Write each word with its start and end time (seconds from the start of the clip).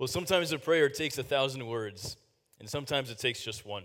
Well, 0.00 0.08
sometimes 0.08 0.50
a 0.50 0.58
prayer 0.58 0.88
takes 0.88 1.18
a 1.18 1.22
thousand 1.22 1.66
words, 1.66 2.16
and 2.58 2.66
sometimes 2.66 3.10
it 3.10 3.18
takes 3.18 3.42
just 3.42 3.66
one. 3.66 3.84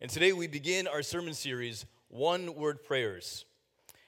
And 0.00 0.10
today 0.10 0.32
we 0.32 0.48
begin 0.48 0.88
our 0.88 1.02
sermon 1.02 1.34
series, 1.34 1.86
One 2.08 2.56
Word 2.56 2.82
Prayers. 2.82 3.44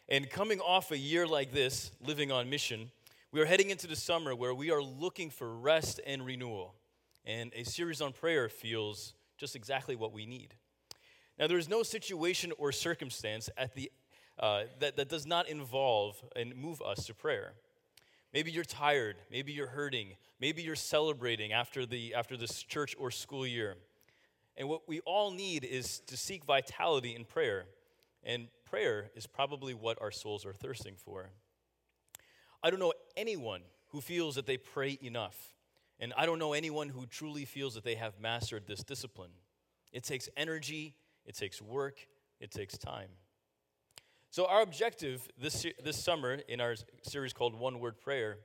And 0.08 0.28
coming 0.28 0.58
off 0.58 0.90
a 0.90 0.98
year 0.98 1.24
like 1.24 1.52
this, 1.52 1.92
living 2.04 2.32
on 2.32 2.50
mission, 2.50 2.90
we 3.30 3.40
are 3.40 3.44
heading 3.44 3.70
into 3.70 3.86
the 3.86 3.94
summer 3.94 4.34
where 4.34 4.52
we 4.52 4.72
are 4.72 4.82
looking 4.82 5.30
for 5.30 5.56
rest 5.56 6.00
and 6.04 6.26
renewal. 6.26 6.74
And 7.24 7.52
a 7.54 7.62
series 7.62 8.00
on 8.00 8.12
prayer 8.12 8.48
feels 8.48 9.14
just 9.38 9.54
exactly 9.54 9.94
what 9.94 10.12
we 10.12 10.26
need. 10.26 10.54
Now, 11.38 11.46
there 11.46 11.58
is 11.58 11.68
no 11.68 11.84
situation 11.84 12.52
or 12.58 12.72
circumstance 12.72 13.48
at 13.56 13.76
the, 13.76 13.92
uh, 14.40 14.64
that, 14.80 14.96
that 14.96 15.08
does 15.08 15.24
not 15.24 15.48
involve 15.48 16.20
and 16.34 16.56
move 16.56 16.82
us 16.82 17.06
to 17.06 17.14
prayer. 17.14 17.52
Maybe 18.32 18.50
you're 18.50 18.64
tired. 18.64 19.16
Maybe 19.30 19.52
you're 19.52 19.68
hurting. 19.68 20.16
Maybe 20.40 20.62
you're 20.62 20.76
celebrating 20.76 21.52
after, 21.52 21.86
the, 21.86 22.14
after 22.14 22.36
this 22.36 22.62
church 22.62 22.94
or 22.98 23.10
school 23.10 23.46
year. 23.46 23.76
And 24.56 24.68
what 24.68 24.88
we 24.88 25.00
all 25.00 25.30
need 25.30 25.64
is 25.64 26.00
to 26.06 26.16
seek 26.16 26.44
vitality 26.44 27.14
in 27.14 27.24
prayer. 27.24 27.66
And 28.22 28.48
prayer 28.64 29.10
is 29.14 29.26
probably 29.26 29.74
what 29.74 30.00
our 30.00 30.10
souls 30.10 30.44
are 30.44 30.52
thirsting 30.52 30.94
for. 30.96 31.30
I 32.62 32.70
don't 32.70 32.80
know 32.80 32.94
anyone 33.16 33.62
who 33.88 34.00
feels 34.00 34.34
that 34.34 34.46
they 34.46 34.56
pray 34.56 34.98
enough. 35.02 35.54
And 36.00 36.12
I 36.16 36.26
don't 36.26 36.38
know 36.38 36.52
anyone 36.52 36.88
who 36.88 37.06
truly 37.06 37.44
feels 37.44 37.74
that 37.74 37.84
they 37.84 37.94
have 37.94 38.20
mastered 38.20 38.66
this 38.66 38.82
discipline. 38.82 39.30
It 39.92 40.02
takes 40.02 40.28
energy, 40.36 40.94
it 41.24 41.36
takes 41.36 41.62
work, 41.62 42.06
it 42.40 42.50
takes 42.50 42.76
time. 42.76 43.08
So, 44.36 44.44
our 44.44 44.60
objective 44.60 45.26
this, 45.40 45.64
this 45.82 46.04
summer 46.04 46.34
in 46.46 46.60
our 46.60 46.74
series 47.00 47.32
called 47.32 47.58
One 47.58 47.80
Word 47.80 47.98
Prayer 47.98 48.36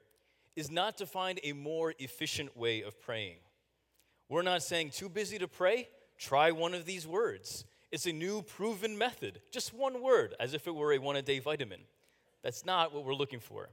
is 0.55 0.71
not 0.71 0.97
to 0.99 1.05
find 1.05 1.37
a 1.43 1.51
more 1.51 1.93
efficient 1.99 2.55
way 2.55 2.81
of 2.81 3.01
praying. 3.01 3.39
We're 4.29 4.41
not 4.41 4.63
saying 4.63 4.91
too 4.91 5.09
busy 5.09 5.37
to 5.39 5.49
pray, 5.49 5.89
try 6.17 6.51
one 6.51 6.73
of 6.73 6.85
these 6.85 7.05
words. 7.05 7.65
It's 7.91 8.05
a 8.05 8.13
new 8.13 8.41
proven 8.41 8.97
method, 8.97 9.41
just 9.51 9.73
one 9.73 10.01
word, 10.01 10.33
as 10.39 10.53
if 10.53 10.65
it 10.65 10.73
were 10.73 10.93
a 10.93 10.97
one 10.97 11.17
a 11.17 11.21
day 11.21 11.39
vitamin. 11.39 11.81
That's 12.41 12.65
not 12.65 12.93
what 12.93 13.03
we're 13.03 13.13
looking 13.13 13.41
for. 13.41 13.67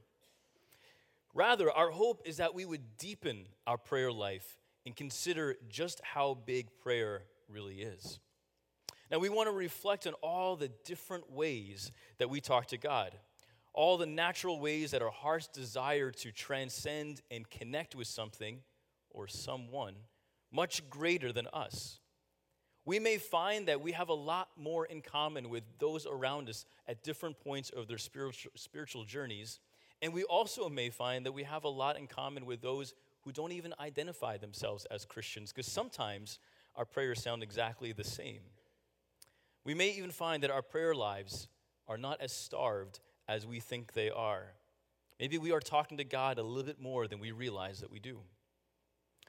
Rather, 1.34 1.70
our 1.70 1.92
hope 1.92 2.22
is 2.24 2.38
that 2.38 2.52
we 2.52 2.64
would 2.64 2.96
deepen 2.98 3.46
our 3.64 3.78
prayer 3.78 4.10
life 4.10 4.58
and 4.84 4.96
consider 4.96 5.54
just 5.68 6.00
how 6.02 6.36
big 6.46 6.66
prayer 6.82 7.22
really 7.48 7.76
is. 7.76 8.18
Now, 9.10 9.18
we 9.18 9.28
want 9.28 9.48
to 9.48 9.54
reflect 9.54 10.06
on 10.06 10.12
all 10.14 10.56
the 10.56 10.70
different 10.84 11.30
ways 11.30 11.90
that 12.18 12.28
we 12.28 12.40
talk 12.40 12.66
to 12.68 12.78
God, 12.78 13.14
all 13.72 13.96
the 13.96 14.06
natural 14.06 14.60
ways 14.60 14.90
that 14.90 15.02
our 15.02 15.10
hearts 15.10 15.48
desire 15.48 16.10
to 16.10 16.32
transcend 16.32 17.22
and 17.30 17.48
connect 17.48 17.94
with 17.94 18.06
something 18.06 18.60
or 19.10 19.26
someone 19.26 19.94
much 20.52 20.88
greater 20.90 21.32
than 21.32 21.46
us. 21.52 22.00
We 22.84 22.98
may 22.98 23.18
find 23.18 23.68
that 23.68 23.80
we 23.80 23.92
have 23.92 24.08
a 24.08 24.14
lot 24.14 24.48
more 24.56 24.86
in 24.86 25.02
common 25.02 25.50
with 25.50 25.64
those 25.78 26.06
around 26.06 26.48
us 26.48 26.64
at 26.86 27.02
different 27.02 27.38
points 27.38 27.70
of 27.70 27.86
their 27.86 27.98
spiritual, 27.98 29.04
journeys. 29.04 29.60
And 30.00 30.12
we 30.12 30.24
also 30.24 30.68
may 30.68 30.88
find 30.90 31.26
that 31.26 31.32
we 31.32 31.42
have 31.42 31.64
a 31.64 31.68
lot 31.68 31.98
in 31.98 32.06
common 32.06 32.46
with 32.46 32.62
those 32.62 32.94
who 33.22 33.32
don't 33.32 33.52
even 33.52 33.74
identify 33.78 34.38
themselves 34.38 34.86
as 34.90 35.04
Christians, 35.04 35.52
because 35.52 35.70
sometimes 35.70 36.38
our 36.76 36.86
prayers 36.86 37.22
sound 37.22 37.42
exactly 37.42 37.92
the 37.92 38.04
same. 38.04 38.40
We 39.68 39.74
may 39.74 39.90
even 39.90 40.10
find 40.10 40.42
that 40.44 40.50
our 40.50 40.62
prayer 40.62 40.94
lives 40.94 41.46
are 41.88 41.98
not 41.98 42.22
as 42.22 42.32
starved 42.32 43.00
as 43.28 43.46
we 43.46 43.60
think 43.60 43.92
they 43.92 44.08
are. 44.08 44.54
Maybe 45.20 45.36
we 45.36 45.52
are 45.52 45.60
talking 45.60 45.98
to 45.98 46.04
God 46.04 46.38
a 46.38 46.42
little 46.42 46.62
bit 46.62 46.80
more 46.80 47.06
than 47.06 47.20
we 47.20 47.32
realize 47.32 47.80
that 47.80 47.90
we 47.90 47.98
do. 47.98 48.20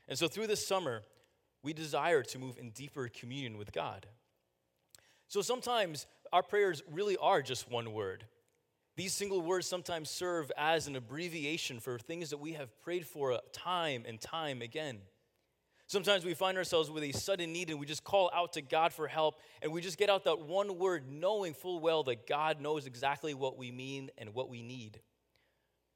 And 0.08 0.18
so, 0.18 0.30
through 0.30 0.48
this 0.48 0.66
summer, 0.66 1.04
we 1.62 1.74
desire 1.74 2.24
to 2.24 2.40
move 2.40 2.58
in 2.58 2.70
deeper 2.70 3.10
communion 3.10 3.58
with 3.58 3.74
God. 3.74 4.08
So, 5.28 5.42
sometimes 5.42 6.08
our 6.32 6.42
prayers 6.42 6.84
really 6.90 7.18
are 7.18 7.42
just 7.42 7.70
one 7.70 7.92
word. 7.92 8.24
These 8.96 9.12
single 9.12 9.42
words 9.42 9.68
sometimes 9.68 10.10
serve 10.10 10.54
as 10.58 10.88
an 10.88 10.96
abbreviation 10.96 11.82
for 11.82 12.00
things 12.00 12.30
that 12.30 12.40
we 12.40 12.54
have 12.54 12.80
prayed 12.80 13.06
for 13.06 13.38
time 13.52 14.06
and 14.08 14.22
time 14.22 14.62
again. 14.62 15.00
Sometimes 15.90 16.24
we 16.24 16.36
find 16.36 16.56
ourselves 16.56 16.92
with 16.92 17.04
a 17.04 17.12
sudden 17.12 17.52
need 17.52 17.72
and 17.72 17.80
we 17.80 17.88
just 17.88 18.04
call 18.04 18.30
out 18.32 18.54
to 18.54 18.62
God 18.62 18.94
for 18.94 19.08
help 19.08 19.40
and 19.64 19.72
we 19.72 19.82
just 19.82 19.98
get 19.98 20.08
out 20.08 20.24
that 20.26 20.40
one 20.40 20.78
word 20.78 21.10
knowing 21.10 21.56
full 21.56 21.80
well 21.80 22.04
that 22.04 22.28
God 22.28 22.62
knows 22.62 22.86
exactly 22.86 23.34
what 23.34 23.58
we 23.58 23.72
mean 23.72 24.12
and 24.16 24.36
what 24.36 24.50
we 24.50 24.62
need. 24.62 25.02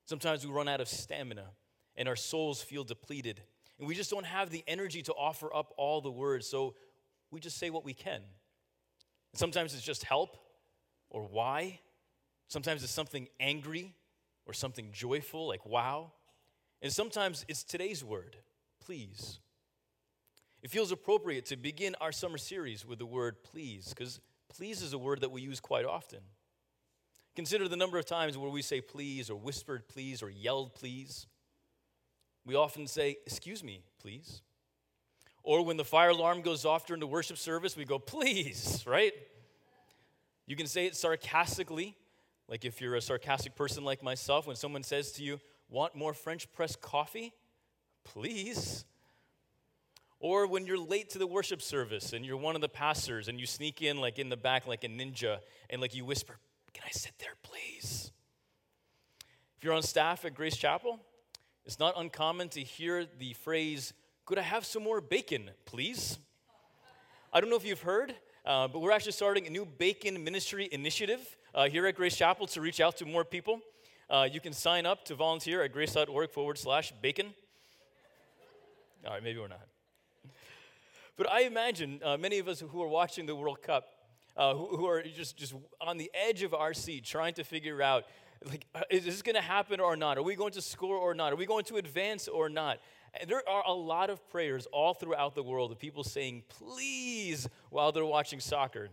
Sometimes 0.08 0.44
we 0.44 0.52
run 0.52 0.68
out 0.68 0.82
of 0.82 0.88
stamina 0.88 1.46
and 1.96 2.08
our 2.08 2.16
souls 2.16 2.60
feel 2.60 2.84
depleted 2.84 3.44
and 3.78 3.88
we 3.88 3.94
just 3.94 4.10
don't 4.10 4.26
have 4.26 4.50
the 4.50 4.64
energy 4.68 5.04
to 5.04 5.14
offer 5.14 5.54
up 5.54 5.72
all 5.78 6.02
the 6.02 6.10
words, 6.12 6.48
so 6.48 6.74
we 7.30 7.40
just 7.40 7.60
say 7.60 7.70
what 7.70 7.86
we 7.86 7.94
can. 7.94 8.22
Sometimes 9.36 9.76
it's 9.76 9.84
just 9.84 10.04
help 10.04 10.38
or 11.12 11.22
why. 11.22 11.80
Sometimes 12.48 12.84
it's 12.84 12.92
something 12.92 13.28
angry 13.40 13.94
or 14.48 14.54
something 14.54 14.90
joyful, 14.92 15.48
like 15.48 15.68
wow. 15.68 16.14
And 16.82 16.92
sometimes 16.92 17.46
it's 17.48 17.64
today's 17.64 18.04
word, 18.04 18.38
please. 18.84 19.40
It 20.64 20.72
feels 20.72 20.94
appropriate 20.94 21.46
to 21.48 21.58
begin 21.58 21.94
our 22.00 22.14
summer 22.14 22.38
series 22.38 22.88
with 22.88 22.98
the 22.98 23.06
word 23.06 23.44
please, 23.44 23.90
because 23.90 24.22
please 24.48 24.82
is 24.82 24.94
a 24.94 24.98
word 24.98 25.20
that 25.22 25.32
we 25.32 25.42
use 25.42 25.60
quite 25.60 25.84
often. 25.84 26.20
Consider 27.36 27.68
the 27.68 27.76
number 27.76 28.00
of 28.00 28.06
times 28.06 28.38
where 28.38 28.50
we 28.50 28.62
say 28.62 28.80
please, 28.80 29.30
or 29.30 29.36
whispered 29.36 29.90
please, 29.90 30.24
or 30.24 30.30
yelled 30.30 30.74
please. 30.74 31.28
We 32.46 32.56
often 32.56 32.88
say, 32.88 33.18
Excuse 33.26 33.62
me, 33.62 33.84
please. 34.02 34.42
Or 35.44 35.66
when 35.66 35.76
the 35.76 35.84
fire 35.84 36.10
alarm 36.10 36.42
goes 36.42 36.64
off 36.64 36.88
during 36.88 37.02
the 37.02 37.08
worship 37.08 37.38
service, 37.38 37.76
we 37.76 37.84
go, 37.84 38.00
Please, 38.00 38.84
right? 38.88 39.12
You 40.46 40.56
can 40.56 40.68
say 40.68 40.86
it 40.86 40.96
sarcastically, 40.96 41.98
like 42.48 42.64
if 42.64 42.80
you're 42.80 42.96
a 42.96 43.02
sarcastic 43.02 43.56
person 43.56 43.84
like 43.84 44.02
myself, 44.02 44.48
when 44.48 44.56
someone 44.56 44.84
says 44.84 45.12
to 45.14 45.24
you, 45.24 45.42
Want 45.70 45.94
more 45.96 46.14
French 46.14 46.50
press 46.54 46.78
coffee? 46.78 47.34
Please. 48.06 48.86
Or 50.24 50.48
when 50.48 50.66
you're 50.66 50.80
late 50.80 51.10
to 51.10 51.18
the 51.18 51.28
worship 51.28 51.62
service 51.62 52.14
and 52.14 52.26
you're 52.26 52.38
one 52.38 52.56
of 52.56 52.62
the 52.62 52.70
pastors 52.70 53.28
and 53.28 53.42
you 53.42 53.46
sneak 53.46 53.82
in 53.82 54.00
like 54.00 54.20
in 54.20 54.30
the 54.30 54.38
back 54.38 54.66
like 54.66 54.86
a 54.86 54.88
ninja 54.88 55.40
and 55.70 55.82
like 55.82 55.94
you 55.94 56.06
whisper, 56.06 56.38
Can 56.74 56.86
I 56.88 56.92
sit 56.92 57.12
there, 57.20 57.34
please? 57.44 58.10
If 59.58 59.66
you're 59.66 59.74
on 59.74 59.82
staff 59.82 60.24
at 60.24 60.34
Grace 60.34 60.56
Chapel, 60.56 61.02
it's 61.66 61.78
not 61.78 61.96
uncommon 61.98 62.48
to 62.50 62.62
hear 62.62 63.06
the 63.20 63.34
phrase, 63.34 63.92
Could 64.24 64.38
I 64.38 64.44
have 64.44 64.66
some 64.66 64.82
more 64.82 65.02
bacon, 65.02 65.52
please? 65.66 66.18
I 67.34 67.42
don't 67.42 67.50
know 67.50 67.58
if 67.58 67.66
you've 67.66 67.82
heard, 67.82 68.16
uh, 68.46 68.70
but 68.70 68.80
we're 68.80 68.92
actually 68.92 69.12
starting 69.12 69.46
a 69.46 69.50
new 69.50 69.66
bacon 69.66 70.24
ministry 70.24 70.70
initiative 70.72 71.20
uh, 71.54 71.68
here 71.68 71.86
at 71.86 71.96
Grace 71.96 72.16
Chapel 72.16 72.48
to 72.48 72.62
reach 72.62 72.80
out 72.80 72.96
to 72.96 73.06
more 73.06 73.26
people. 73.26 73.60
Uh, 74.10 74.26
you 74.32 74.40
can 74.40 74.54
sign 74.54 74.86
up 74.86 75.04
to 75.04 75.16
volunteer 75.16 75.64
at 75.64 75.74
grace.org 75.74 76.32
forward 76.32 76.58
slash 76.58 76.94
bacon. 77.02 77.34
All 79.06 79.12
right, 79.12 79.22
maybe 79.22 79.38
we're 79.38 79.50
not. 79.50 79.73
But 81.16 81.32
I 81.32 81.42
imagine 81.42 82.00
uh, 82.04 82.18
many 82.18 82.40
of 82.40 82.48
us 82.48 82.60
who 82.60 82.82
are 82.82 82.88
watching 82.88 83.26
the 83.26 83.36
World 83.36 83.62
Cup, 83.62 83.86
uh, 84.36 84.56
who, 84.56 84.78
who, 84.78 84.88
are 84.88 85.04
just, 85.04 85.38
just 85.38 85.54
on 85.80 85.98
the 85.98 86.10
edge 86.14 86.42
of 86.42 86.54
our 86.54 86.74
seat 86.74 87.06
trying 87.06 87.36
to 87.36 87.44
figure 87.44 87.82
out, 87.82 88.06
like, 88.46 88.66
uh, 88.74 88.82
is 88.90 89.06
this 89.06 89.22
going 89.22 89.36
to 89.36 89.42
happen 89.42 89.80
or 89.80 89.96
not? 89.96 90.18
Are 90.18 90.24
we 90.24 90.36
going 90.36 90.54
to 90.54 90.62
score 90.62 90.98
or 90.98 91.14
not? 91.14 91.32
Are 91.32 91.36
we 91.36 91.46
going 91.46 91.66
to 91.66 91.76
advance 91.78 92.28
or 92.28 92.50
not? 92.50 92.80
And 93.20 93.30
there 93.30 93.48
are 93.48 93.64
a 93.68 93.74
lot 93.74 94.10
of 94.10 94.28
prayers 94.30 94.66
all 94.72 94.96
throughout 94.96 95.36
the 95.36 95.44
world 95.44 95.72
of 95.72 95.78
people 95.78 96.04
saying, 96.04 96.44
please, 96.50 97.48
while 97.70 97.92
they're 97.92 98.06
watching 98.06 98.40
soccer. 98.40 98.90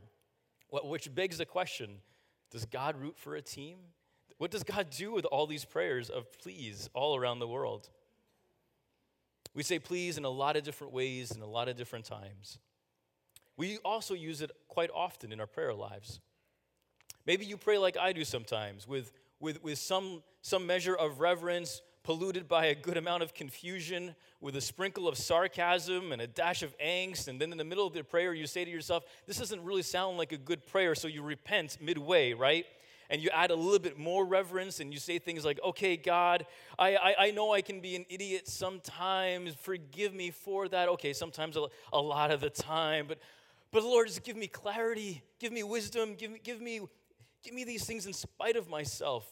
Which 0.70 1.12
begs 1.14 1.38
the 1.38 1.46
question 1.46 1.96
Does 2.50 2.64
God 2.64 2.96
root 3.00 3.16
for 3.16 3.34
a 3.34 3.42
team? 3.42 3.78
What 4.38 4.50
does 4.50 4.62
God 4.62 4.88
do 4.90 5.12
with 5.12 5.24
all 5.24 5.46
these 5.46 5.64
prayers 5.64 6.10
of 6.10 6.26
please 6.38 6.88
all 6.94 7.16
around 7.16 7.40
the 7.40 7.48
world? 7.48 7.88
We 9.54 9.62
say 9.62 9.78
please 9.78 10.16
in 10.16 10.24
a 10.24 10.30
lot 10.30 10.56
of 10.56 10.62
different 10.62 10.92
ways 10.92 11.30
and 11.32 11.42
a 11.42 11.46
lot 11.46 11.68
of 11.68 11.76
different 11.76 12.04
times. 12.04 12.58
We 13.56 13.78
also 13.84 14.14
use 14.14 14.40
it 14.40 14.50
quite 14.68 14.90
often 14.94 15.32
in 15.32 15.40
our 15.40 15.46
prayer 15.46 15.74
lives. 15.74 16.20
Maybe 17.26 17.44
you 17.44 17.56
pray 17.56 17.78
like 17.78 17.96
I 17.96 18.12
do 18.12 18.24
sometimes, 18.24 18.88
with, 18.88 19.12
with, 19.38 19.62
with 19.62 19.78
some, 19.78 20.22
some 20.40 20.66
measure 20.66 20.94
of 20.94 21.20
reverence, 21.20 21.82
polluted 22.02 22.48
by 22.48 22.66
a 22.66 22.74
good 22.74 22.96
amount 22.96 23.22
of 23.22 23.34
confusion, 23.34 24.14
with 24.40 24.56
a 24.56 24.60
sprinkle 24.60 25.06
of 25.06 25.18
sarcasm 25.18 26.12
and 26.12 26.22
a 26.22 26.26
dash 26.26 26.62
of 26.62 26.76
angst. 26.78 27.28
And 27.28 27.40
then 27.40 27.52
in 27.52 27.58
the 27.58 27.64
middle 27.64 27.86
of 27.86 27.92
the 27.92 28.02
prayer, 28.02 28.32
you 28.32 28.46
say 28.46 28.64
to 28.64 28.70
yourself, 28.70 29.04
This 29.26 29.36
doesn't 29.36 29.62
really 29.62 29.82
sound 29.82 30.16
like 30.16 30.32
a 30.32 30.38
good 30.38 30.66
prayer, 30.66 30.94
so 30.94 31.08
you 31.08 31.22
repent 31.22 31.76
midway, 31.80 32.32
right? 32.32 32.64
And 33.10 33.20
you 33.20 33.28
add 33.30 33.50
a 33.50 33.56
little 33.56 33.80
bit 33.80 33.98
more 33.98 34.24
reverence 34.24 34.78
and 34.78 34.92
you 34.92 35.00
say 35.00 35.18
things 35.18 35.44
like, 35.44 35.58
okay, 35.64 35.96
God, 35.96 36.46
I, 36.78 36.94
I, 36.94 37.14
I 37.18 37.30
know 37.32 37.52
I 37.52 37.60
can 37.60 37.80
be 37.80 37.96
an 37.96 38.06
idiot 38.08 38.48
sometimes. 38.48 39.54
Forgive 39.54 40.14
me 40.14 40.30
for 40.30 40.68
that. 40.68 40.88
Okay, 40.90 41.12
sometimes 41.12 41.56
a, 41.56 41.66
a 41.92 42.00
lot 42.00 42.30
of 42.30 42.40
the 42.40 42.50
time, 42.50 43.06
but, 43.08 43.18
but 43.72 43.82
Lord, 43.82 44.06
just 44.06 44.22
give 44.22 44.36
me 44.36 44.46
clarity, 44.46 45.22
give 45.40 45.52
me 45.52 45.64
wisdom, 45.64 46.14
give 46.14 46.30
me, 46.30 46.40
give, 46.42 46.60
me, 46.60 46.80
give 47.42 47.52
me 47.52 47.64
these 47.64 47.84
things 47.84 48.06
in 48.06 48.12
spite 48.12 48.56
of 48.56 48.68
myself. 48.68 49.26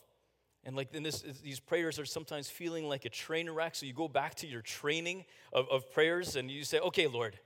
And 0.64 0.74
like 0.76 0.92
in 0.92 1.04
this, 1.04 1.22
these 1.42 1.60
prayers 1.60 2.00
are 2.00 2.04
sometimes 2.04 2.50
feeling 2.50 2.88
like 2.88 3.04
a 3.04 3.08
train 3.08 3.48
wreck. 3.48 3.76
So 3.76 3.86
you 3.86 3.92
go 3.92 4.08
back 4.08 4.34
to 4.36 4.46
your 4.48 4.60
training 4.60 5.24
of, 5.52 5.68
of 5.70 5.90
prayers 5.92 6.34
and 6.34 6.50
you 6.50 6.64
say, 6.64 6.80
okay, 6.80 7.06
Lord, 7.06 7.38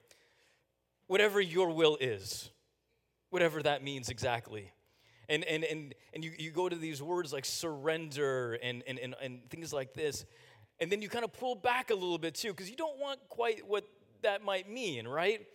whatever 1.08 1.42
your 1.42 1.70
will 1.70 1.98
is, 2.00 2.50
whatever 3.28 3.62
that 3.62 3.84
means 3.84 4.08
exactly. 4.08 4.72
And, 5.28 5.44
and, 5.44 5.64
and, 5.64 5.94
and 6.12 6.24
you, 6.24 6.32
you 6.36 6.50
go 6.50 6.68
to 6.68 6.76
these 6.76 7.02
words 7.02 7.32
like 7.32 7.44
surrender 7.44 8.54
and, 8.62 8.82
and, 8.86 8.98
and, 8.98 9.14
and 9.22 9.48
things 9.50 9.72
like 9.72 9.94
this. 9.94 10.24
And 10.80 10.90
then 10.90 11.00
you 11.00 11.08
kind 11.08 11.24
of 11.24 11.32
pull 11.32 11.54
back 11.54 11.90
a 11.90 11.94
little 11.94 12.18
bit 12.18 12.34
too, 12.34 12.48
because 12.48 12.68
you 12.68 12.76
don't 12.76 12.98
want 12.98 13.20
quite 13.28 13.66
what 13.66 13.84
that 14.22 14.44
might 14.44 14.68
mean, 14.68 15.06
right? 15.06 15.46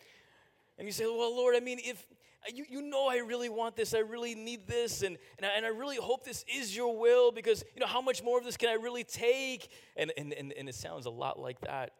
And 0.78 0.88
you 0.88 0.92
say, 0.92 1.06
well, 1.06 1.36
Lord, 1.36 1.56
I 1.56 1.60
mean, 1.60 1.80
if 1.84 2.06
you, 2.54 2.66
you 2.70 2.82
know 2.82 3.08
I 3.08 3.18
really 3.18 3.50
want 3.50 3.76
this, 3.76 3.94
I 3.94 4.00
really 4.00 4.36
need 4.36 4.68
this, 4.68 5.02
and, 5.02 5.18
and, 5.38 5.46
I, 5.46 5.50
and 5.58 5.66
I 5.66 5.70
really 5.70 5.98
hope 5.98 6.24
this 6.24 6.46
is 6.54 6.76
your 6.76 6.98
will 6.98 7.32
because, 7.32 7.64
you 7.76 7.82
know, 7.82 7.88
how 7.88 8.00
much 8.02 8.24
more 8.24 8.38
of 8.38 8.46
this 8.46 8.56
can 8.58 8.70
I 8.70 8.74
really 8.74 9.04
take? 9.04 9.70
And, 9.96 10.14
and, 10.18 10.34
and, 10.34 10.54
and 10.54 10.70
it 10.70 10.76
sounds 10.76 11.06
a 11.06 11.10
lot 11.10 11.40
like 11.40 11.60
that. 11.62 11.94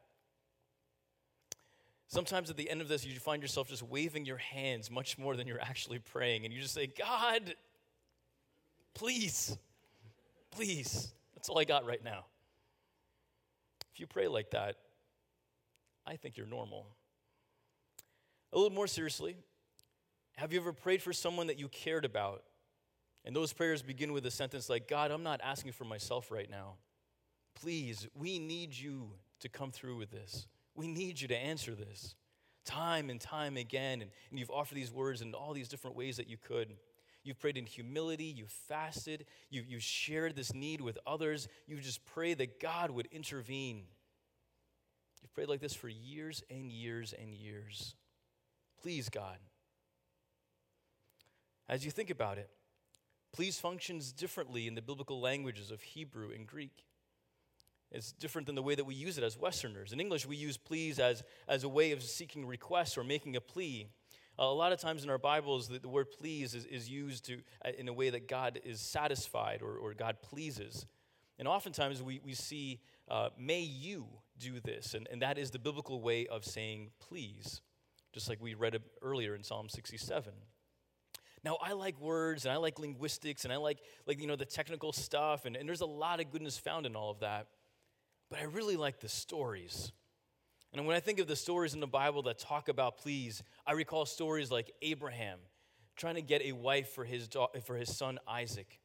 Sometimes 2.08 2.50
at 2.50 2.56
the 2.56 2.70
end 2.70 2.82
of 2.82 2.88
this, 2.88 3.06
you 3.06 3.20
find 3.20 3.42
yourself 3.42 3.68
just 3.68 3.84
waving 3.84 4.26
your 4.26 4.38
hands 4.38 4.90
much 4.90 5.18
more 5.18 5.36
than 5.36 5.46
you're 5.46 5.62
actually 5.62 6.00
praying. 6.00 6.46
And 6.46 6.54
you 6.54 6.62
just 6.62 6.74
say, 6.74 6.88
God, 6.88 7.54
please, 8.94 9.58
please. 10.52 11.14
That's 11.36 11.50
all 11.50 11.60
I 11.60 11.66
got 11.66 11.86
right 11.86 12.04
now. 12.04 12.26
If 13.94 14.00
you 14.00 14.08
pray 14.08 14.28
like 14.28 14.52
that, 14.52 14.76
I 16.06 16.16
think 16.16 16.38
you're 16.38 16.48
normal. 16.48 16.88
A 18.54 18.58
little 18.58 18.74
more 18.74 18.88
seriously, 18.88 19.36
have 20.38 20.54
you 20.54 20.60
ever 20.60 20.72
prayed 20.72 21.02
for 21.02 21.12
someone 21.12 21.48
that 21.48 21.60
you 21.60 21.68
cared 21.68 22.06
about? 22.06 22.44
And 23.26 23.36
those 23.36 23.52
prayers 23.52 23.82
begin 23.82 24.14
with 24.14 24.26
a 24.26 24.32
sentence 24.32 24.70
like, 24.70 24.88
God, 24.88 25.12
I'm 25.12 25.24
not 25.24 25.42
asking 25.44 25.74
for 25.74 25.84
myself 25.84 26.32
right 26.32 26.50
now. 26.50 26.76
Please, 27.56 28.08
we 28.16 28.40
need 28.40 28.74
you 28.74 29.10
to 29.42 29.50
come 29.50 29.72
through 29.72 29.98
with 29.98 30.12
this. 30.12 30.48
We 30.78 30.88
need 30.88 31.20
you 31.20 31.28
to 31.28 31.36
answer 31.36 31.76
this 31.76 32.16
time 32.64 33.10
and 33.10 33.20
time 33.20 33.58
again. 33.58 34.02
And, 34.02 34.12
and 34.30 34.40
you've 34.40 34.52
offered 34.52 34.76
these 34.76 34.92
words 34.92 35.22
in 35.22 35.34
all 35.34 35.54
these 35.54 35.68
different 35.68 35.98
ways 35.98 36.18
that 36.18 36.30
you 36.30 36.38
could. 36.38 36.76
You've 37.24 37.40
prayed 37.40 37.58
in 37.58 37.66
humility, 37.66 38.24
you've 38.26 38.52
fasted, 38.52 39.26
you, 39.50 39.64
you've 39.68 39.84
shared 39.84 40.36
this 40.36 40.54
need 40.54 40.80
with 40.80 40.98
others. 41.06 41.50
You 41.66 41.78
just 41.78 42.06
pray 42.06 42.34
that 42.36 42.62
God 42.62 42.92
would 42.92 43.08
intervene. 43.12 43.84
You've 45.22 45.34
prayed 45.34 45.50
like 45.50 45.60
this 45.60 45.74
for 45.74 45.90
years 45.90 46.42
and 46.50 46.72
years 46.72 47.14
and 47.20 47.34
years. 47.34 47.96
Please, 48.82 49.10
God. 49.10 49.38
As 51.68 51.84
you 51.84 51.92
think 51.92 52.10
about 52.10 52.38
it, 52.38 52.50
please 53.34 53.60
functions 53.60 54.14
differently 54.14 54.68
in 54.68 54.76
the 54.76 54.82
biblical 54.82 55.20
languages 55.20 55.70
of 55.70 55.82
Hebrew 55.82 56.32
and 56.34 56.48
Greek. 56.48 56.87
It's 57.92 58.12
different 58.12 58.48
than 58.48 58.56
the 58.56 58.62
way 58.62 58.76
that 58.76 58.86
we 58.86 58.96
use 58.96 59.18
it 59.18 59.24
as 59.24 59.38
Westerners. 59.38 59.94
In 59.94 60.00
English, 60.00 60.26
we 60.26 60.36
use 60.36 60.58
please 60.58 61.00
as, 61.00 61.24
as 61.48 61.64
a 61.64 61.70
way 61.70 61.92
of 61.92 62.04
seeking 62.04 62.46
requests 62.46 62.98
or 62.98 63.04
making 63.04 63.36
a 63.36 63.42
plea. 63.42 63.88
Uh, 64.38 64.44
a 64.44 64.54
lot 64.54 64.72
of 64.72 64.80
times 64.80 65.04
in 65.04 65.10
our 65.10 65.18
Bibles, 65.18 65.68
the, 65.68 65.80
the 65.80 65.90
word 65.90 66.12
please 66.12 66.54
is, 66.54 66.66
is 66.66 66.90
used 66.90 67.26
to, 67.26 67.40
uh, 67.66 67.72
in 67.78 67.88
a 67.88 67.94
way 67.94 68.10
that 68.10 68.28
God 68.28 68.60
is 68.64 68.82
satisfied 68.82 69.62
or, 69.62 69.78
or 69.78 69.94
God 69.94 70.18
pleases. 70.22 70.86
And 71.40 71.48
oftentimes 71.48 72.04
we, 72.04 72.20
we 72.24 72.34
see, 72.34 72.82
uh, 73.10 73.30
may 73.38 73.62
you 73.62 74.08
do 74.38 74.60
this. 74.60 74.94
And, 74.94 75.08
and 75.12 75.22
that 75.22 75.38
is 75.38 75.52
the 75.52 75.60
biblical 75.60 76.02
way 76.02 76.28
of 76.28 76.44
saying 76.44 76.92
please, 77.00 77.62
just 78.14 78.28
like 78.28 78.42
we 78.42 78.54
read 78.54 78.80
earlier 79.02 79.34
in 79.34 79.44
Psalm 79.44 79.70
67. 79.70 80.34
Now, 81.44 81.58
I 81.62 81.74
like 81.74 82.00
words 82.02 82.46
and 82.46 82.54
I 82.54 82.58
like 82.58 82.80
linguistics 82.80 83.46
and 83.46 83.54
I 83.54 83.58
like, 83.58 83.80
like 84.06 84.20
you 84.20 84.28
know, 84.28 84.36
the 84.36 84.46
technical 84.46 84.92
stuff, 84.92 85.46
and, 85.46 85.56
and 85.56 85.68
there's 85.68 85.82
a 85.82 85.86
lot 85.86 86.20
of 86.20 86.30
goodness 86.32 86.58
found 86.58 86.86
in 86.86 86.96
all 86.96 87.12
of 87.12 87.22
that. 87.22 87.48
But 88.30 88.40
I 88.40 88.44
really 88.44 88.76
like 88.76 89.00
the 89.00 89.10
stories. 89.10 89.92
And 90.74 90.86
when 90.86 90.96
I 90.96 91.00
think 91.00 91.20
of 91.20 91.28
the 91.28 91.36
stories 91.36 91.74
in 91.74 91.80
the 91.80 91.88
Bible 91.88 92.22
that 92.24 92.40
talk 92.40 92.70
about 92.70 92.98
please, 92.98 93.42
I 93.66 93.72
recall 93.74 94.06
stories 94.06 94.52
like 94.52 94.72
Abraham 94.82 95.40
trying 95.96 96.16
to 96.16 96.22
get 96.22 96.42
a 96.44 96.52
wife 96.52 96.90
for 96.90 97.04
his, 97.04 97.30
for 97.64 97.76
his 97.76 97.96
son 97.96 98.20
Isaac. 98.28 98.80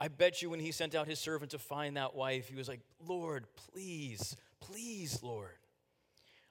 I 0.00 0.08
bet 0.08 0.42
you 0.42 0.50
when 0.50 0.60
he 0.60 0.72
sent 0.72 0.94
out 0.94 1.06
his 1.06 1.20
servant 1.20 1.52
to 1.52 1.58
find 1.58 1.96
that 1.96 2.14
wife, 2.14 2.48
he 2.48 2.56
was 2.56 2.68
like, 2.68 2.80
Lord, 3.06 3.46
please, 3.54 4.36
please, 4.60 5.22
Lord. 5.22 5.50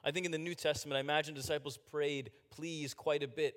I 0.02 0.10
think 0.10 0.26
in 0.26 0.32
the 0.32 0.38
New 0.38 0.54
Testament, 0.54 0.96
I 0.96 1.00
imagine 1.00 1.34
disciples 1.34 1.76
prayed, 1.76 2.30
please, 2.50 2.94
quite 2.94 3.22
a 3.22 3.28
bit. 3.28 3.54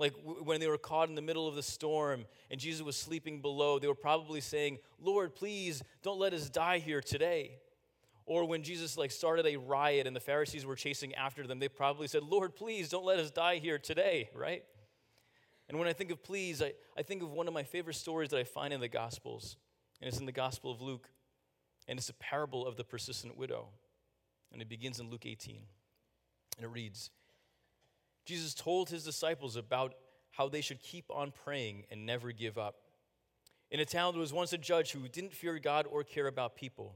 Like 0.00 0.14
when 0.24 0.60
they 0.60 0.66
were 0.66 0.78
caught 0.78 1.10
in 1.10 1.14
the 1.14 1.20
middle 1.20 1.46
of 1.46 1.54
the 1.54 1.62
storm 1.62 2.24
and 2.50 2.58
Jesus 2.58 2.80
was 2.80 2.96
sleeping 2.96 3.42
below, 3.42 3.78
they 3.78 3.86
were 3.86 3.94
probably 3.94 4.40
saying, 4.40 4.78
Lord, 4.98 5.34
please 5.34 5.82
don't 6.02 6.18
let 6.18 6.32
us 6.32 6.48
die 6.48 6.78
here 6.78 7.02
today. 7.02 7.58
Or 8.24 8.46
when 8.46 8.62
Jesus 8.62 8.96
like 8.96 9.10
started 9.10 9.44
a 9.46 9.56
riot 9.56 10.06
and 10.06 10.16
the 10.16 10.20
Pharisees 10.20 10.64
were 10.64 10.74
chasing 10.74 11.14
after 11.14 11.46
them, 11.46 11.58
they 11.58 11.68
probably 11.68 12.06
said, 12.08 12.22
Lord, 12.22 12.56
please 12.56 12.88
don't 12.88 13.04
let 13.04 13.18
us 13.18 13.30
die 13.30 13.56
here 13.56 13.78
today, 13.78 14.30
right? 14.34 14.64
And 15.68 15.78
when 15.78 15.86
I 15.86 15.92
think 15.92 16.10
of 16.10 16.22
please, 16.22 16.62
I, 16.62 16.72
I 16.96 17.02
think 17.02 17.22
of 17.22 17.30
one 17.30 17.46
of 17.46 17.52
my 17.52 17.62
favorite 17.62 17.94
stories 17.94 18.30
that 18.30 18.38
I 18.38 18.44
find 18.44 18.72
in 18.72 18.80
the 18.80 18.88
Gospels, 18.88 19.58
and 20.00 20.08
it's 20.08 20.18
in 20.18 20.24
the 20.24 20.32
Gospel 20.32 20.72
of 20.72 20.80
Luke, 20.80 21.10
and 21.86 21.98
it's 21.98 22.08
a 22.08 22.14
parable 22.14 22.66
of 22.66 22.76
the 22.76 22.84
persistent 22.84 23.36
widow. 23.36 23.68
And 24.50 24.62
it 24.62 24.68
begins 24.68 24.98
in 24.98 25.10
Luke 25.10 25.26
18. 25.26 25.60
And 26.56 26.64
it 26.64 26.68
reads 26.68 27.10
Jesus 28.30 28.54
told 28.54 28.90
his 28.90 29.02
disciples 29.02 29.56
about 29.56 29.94
how 30.30 30.48
they 30.48 30.60
should 30.60 30.80
keep 30.80 31.04
on 31.10 31.32
praying 31.32 31.82
and 31.90 32.06
never 32.06 32.30
give 32.30 32.58
up. 32.58 32.76
In 33.72 33.80
a 33.80 33.84
town, 33.84 34.12
there 34.12 34.20
was 34.20 34.32
once 34.32 34.52
a 34.52 34.58
judge 34.58 34.92
who 34.92 35.08
didn't 35.08 35.32
fear 35.32 35.58
God 35.58 35.84
or 35.90 36.04
care 36.04 36.28
about 36.28 36.54
people. 36.54 36.94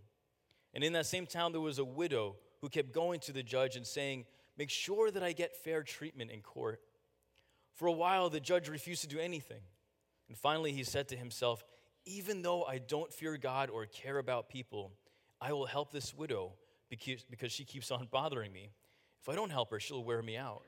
And 0.75 0.85
in 0.85 0.93
that 0.93 1.07
same 1.07 1.27
town, 1.27 1.51
there 1.51 1.61
was 1.61 1.81
a 1.81 1.85
widow 1.85 2.37
who 2.61 2.69
kept 2.69 2.93
going 2.93 3.19
to 3.19 3.33
the 3.33 3.43
judge 3.43 3.75
and 3.75 3.85
saying, 3.85 4.27
Make 4.57 4.71
sure 4.71 5.11
that 5.11 5.25
I 5.25 5.33
get 5.33 5.57
fair 5.57 5.83
treatment 5.83 6.31
in 6.31 6.41
court. 6.41 6.81
For 7.75 7.89
a 7.89 7.93
while, 7.93 8.31
the 8.31 8.39
judge 8.39 8.69
refused 8.69 9.03
to 9.03 9.09
do 9.09 9.19
anything. 9.19 9.63
And 10.29 10.39
finally, 10.39 10.71
he 10.71 10.85
said 10.85 11.09
to 11.09 11.17
himself, 11.17 11.65
Even 12.05 12.43
though 12.43 12.63
I 12.63 12.79
don't 12.79 13.13
fear 13.13 13.37
God 13.37 13.71
or 13.71 13.87
care 13.87 14.19
about 14.19 14.49
people, 14.49 14.93
I 15.41 15.53
will 15.53 15.67
help 15.67 15.91
this 15.91 16.15
widow 16.15 16.53
because 16.89 17.51
she 17.51 17.65
keeps 17.65 17.91
on 17.91 18.07
bothering 18.09 18.53
me. 18.53 18.71
If 19.21 19.29
I 19.29 19.35
don't 19.35 19.51
help 19.51 19.73
her, 19.73 19.81
she'll 19.81 20.05
wear 20.05 20.23
me 20.23 20.37
out. 20.37 20.63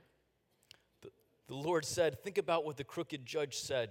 The 1.49 1.55
Lord 1.55 1.85
said, 1.85 2.23
Think 2.23 2.39
about 2.39 2.65
what 2.65 2.77
the 2.77 2.85
crooked 2.85 3.25
judge 3.25 3.57
said. 3.57 3.91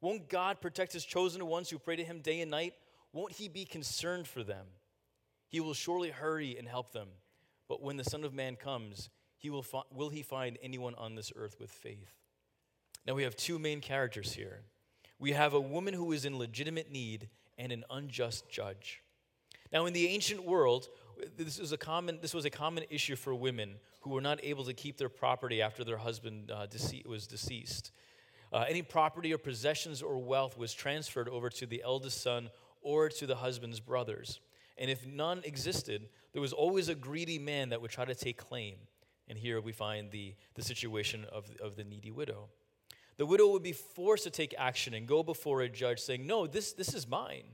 Won't 0.00 0.28
God 0.28 0.60
protect 0.60 0.92
his 0.92 1.04
chosen 1.04 1.46
ones 1.46 1.70
who 1.70 1.78
pray 1.78 1.96
to 1.96 2.04
him 2.04 2.20
day 2.20 2.40
and 2.40 2.50
night? 2.50 2.74
Won't 3.12 3.32
he 3.32 3.48
be 3.48 3.64
concerned 3.64 4.26
for 4.26 4.42
them? 4.42 4.66
He 5.48 5.60
will 5.60 5.74
surely 5.74 6.10
hurry 6.10 6.56
and 6.58 6.66
help 6.66 6.92
them. 6.92 7.08
But 7.68 7.82
when 7.82 7.96
the 7.96 8.04
Son 8.04 8.24
of 8.24 8.34
Man 8.34 8.56
comes, 8.56 9.10
he 9.36 9.50
will, 9.50 9.62
fi- 9.62 9.82
will 9.92 10.08
he 10.08 10.22
find 10.22 10.58
anyone 10.62 10.94
on 10.96 11.14
this 11.14 11.32
earth 11.36 11.56
with 11.60 11.70
faith? 11.70 12.14
Now 13.06 13.14
we 13.14 13.24
have 13.24 13.36
two 13.36 13.58
main 13.58 13.80
characters 13.80 14.32
here. 14.32 14.62
We 15.18 15.32
have 15.32 15.54
a 15.54 15.60
woman 15.60 15.94
who 15.94 16.12
is 16.12 16.24
in 16.24 16.38
legitimate 16.38 16.90
need 16.90 17.28
and 17.58 17.70
an 17.70 17.84
unjust 17.90 18.48
judge. 18.48 19.02
Now, 19.72 19.86
in 19.86 19.92
the 19.92 20.08
ancient 20.08 20.44
world, 20.44 20.88
this 21.36 21.72
a 21.72 21.76
common, 21.76 22.18
this 22.20 22.34
was 22.34 22.44
a 22.44 22.50
common 22.50 22.84
issue 22.90 23.16
for 23.16 23.34
women 23.34 23.76
who 24.02 24.10
were 24.10 24.20
not 24.20 24.40
able 24.42 24.64
to 24.64 24.74
keep 24.74 24.98
their 24.98 25.08
property 25.08 25.62
after 25.62 25.84
their 25.84 25.96
husband 25.96 26.50
uh, 26.50 26.66
dece- 26.66 27.06
was 27.06 27.26
deceased. 27.26 27.92
Uh, 28.52 28.64
any 28.68 28.82
property 28.82 29.32
or 29.32 29.38
possessions 29.38 30.02
or 30.02 30.18
wealth 30.18 30.58
was 30.58 30.74
transferred 30.74 31.28
over 31.28 31.48
to 31.48 31.66
the 31.66 31.82
eldest 31.84 32.20
son 32.20 32.50
or 32.82 33.08
to 33.08 33.26
the 33.26 33.36
husband's 33.36 33.80
brothers. 33.80 34.40
And 34.76 34.90
if 34.90 35.06
none 35.06 35.42
existed, 35.44 36.08
there 36.32 36.42
was 36.42 36.52
always 36.52 36.88
a 36.88 36.94
greedy 36.94 37.38
man 37.38 37.70
that 37.70 37.80
would 37.80 37.90
try 37.90 38.04
to 38.04 38.14
take 38.14 38.36
claim. 38.36 38.76
And 39.28 39.38
here 39.38 39.60
we 39.60 39.72
find 39.72 40.10
the, 40.10 40.34
the 40.54 40.62
situation 40.62 41.24
of, 41.32 41.46
of 41.62 41.76
the 41.76 41.84
needy 41.84 42.10
widow. 42.10 42.48
The 43.16 43.26
widow 43.26 43.48
would 43.52 43.62
be 43.62 43.72
forced 43.72 44.24
to 44.24 44.30
take 44.30 44.54
action 44.58 44.94
and 44.94 45.06
go 45.06 45.22
before 45.22 45.60
a 45.60 45.68
judge 45.68 46.00
saying, 46.00 46.26
No, 46.26 46.46
this, 46.46 46.72
this 46.72 46.92
is 46.92 47.06
mine. 47.06 47.44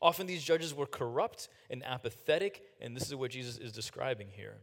Often 0.00 0.26
these 0.26 0.42
judges 0.42 0.74
were 0.74 0.86
corrupt 0.86 1.48
and 1.70 1.84
apathetic, 1.84 2.62
and 2.80 2.96
this 2.96 3.08
is 3.08 3.14
what 3.14 3.30
Jesus 3.30 3.58
is 3.58 3.72
describing 3.72 4.28
here. 4.30 4.58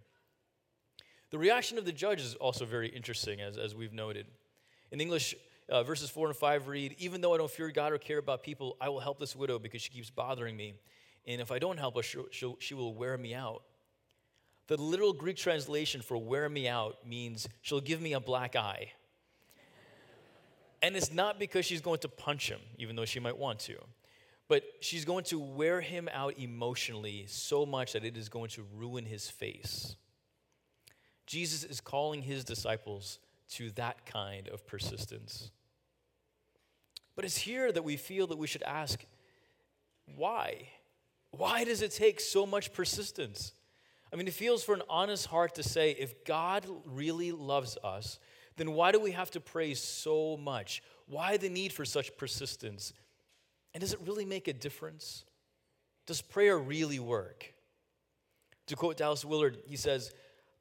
The 1.32 1.38
reaction 1.38 1.78
of 1.78 1.86
the 1.86 1.92
judge 1.92 2.22
is 2.22 2.36
also 2.36 2.66
very 2.66 2.90
interesting, 2.90 3.42
as, 3.42 3.58
as 3.58 3.74
we've 3.74 3.94
noted. 3.94 4.28
In 4.92 5.02
English, 5.02 5.34
uh, 5.70 5.84
verses 5.84 6.10
4 6.10 6.28
and 6.28 6.36
5 6.36 6.68
read, 6.68 6.96
Even 7.00 7.22
though 7.22 7.34
I 7.34 7.38
don't 7.38 7.50
fear 7.50 7.70
God 7.72 7.94
or 7.94 7.98
care 7.98 8.18
about 8.18 8.44
people, 8.44 8.78
I 8.80 8.90
will 8.90 9.00
help 9.00 9.20
this 9.20 9.36
widow 9.36 9.58
because 9.58 9.82
she 9.82 9.90
keeps 9.90 10.10
bothering 10.10 10.56
me. 10.56 10.74
And 11.26 11.42
if 11.42 11.52
I 11.52 11.60
don't 11.60 11.78
help 11.78 11.96
her, 11.96 12.04
she'll, 12.04 12.26
she'll, 12.32 12.58
she 12.60 12.74
will 12.74 12.94
wear 12.94 13.18
me 13.18 13.34
out. 13.34 13.64
The 14.68 14.78
literal 14.78 15.14
Greek 15.14 15.38
translation 15.38 16.02
for 16.02 16.18
wear 16.18 16.48
me 16.50 16.68
out 16.68 17.08
means 17.08 17.48
she'll 17.62 17.82
give 17.82 18.02
me 18.02 18.14
a 18.14 18.20
black 18.20 18.56
eye. 18.56 18.92
And 20.82 20.96
it's 20.96 21.14
not 21.14 21.40
because 21.40 21.66
she's 21.66 21.82
going 21.82 22.00
to 22.00 22.10
punch 22.10 22.50
him, 22.50 22.60
even 22.78 22.96
though 22.96 23.06
she 23.06 23.20
might 23.20 23.38
want 23.38 23.60
to 23.62 23.78
but 24.52 24.66
she's 24.82 25.06
going 25.06 25.24
to 25.24 25.40
wear 25.40 25.80
him 25.80 26.10
out 26.12 26.38
emotionally 26.38 27.24
so 27.26 27.66
much 27.66 27.94
that 27.94 28.04
it 28.04 28.18
is 28.18 28.28
going 28.28 28.50
to 28.50 28.66
ruin 28.76 29.06
his 29.06 29.30
face. 29.30 29.96
Jesus 31.32 31.64
is 31.64 31.80
calling 31.80 32.22
his 32.24 32.44
disciples 32.44 33.18
to 33.52 33.70
that 33.72 34.06
kind 34.06 34.50
of 34.50 34.68
persistence. 34.68 35.50
But 37.16 37.24
it's 37.24 37.38
here 37.38 37.72
that 37.72 37.86
we 37.86 37.96
feel 37.96 38.28
that 38.28 38.38
we 38.38 38.48
should 38.48 38.64
ask 38.64 39.06
why? 40.18 40.68
Why 41.32 41.64
does 41.64 41.82
it 41.82 41.92
take 41.92 42.20
so 42.20 42.46
much 42.46 42.74
persistence? 42.74 43.54
I 44.12 44.18
mean, 44.18 44.28
it 44.28 44.34
feels 44.34 44.62
for 44.62 44.76
an 44.76 44.82
honest 44.90 45.28
heart 45.28 45.56
to 45.56 45.64
say, 45.64 45.92
if 45.92 46.26
God 46.26 46.66
really 46.86 47.32
loves 47.32 47.78
us, 47.82 48.20
then 48.58 48.74
why 48.74 48.92
do 48.92 49.00
we 49.00 49.12
have 49.12 49.32
to 49.32 49.40
pray 49.40 49.74
so 49.74 50.36
much? 50.36 50.84
Why 51.08 51.38
the 51.38 51.48
need 51.48 51.72
for 51.72 51.86
such 51.86 52.18
persistence? 52.18 52.92
And 53.74 53.80
does 53.80 53.94
it 53.94 54.02
really 54.06 54.26
make 54.26 54.50
a 54.50 54.54
difference? 54.54 55.24
Does 56.08 56.22
prayer 56.22 56.58
really 56.58 57.00
work? 57.00 57.54
To 58.68 58.76
quote 58.76 58.98
Dallas 58.98 59.24
Willard, 59.24 59.60
he 59.66 59.78
says, 59.78 60.12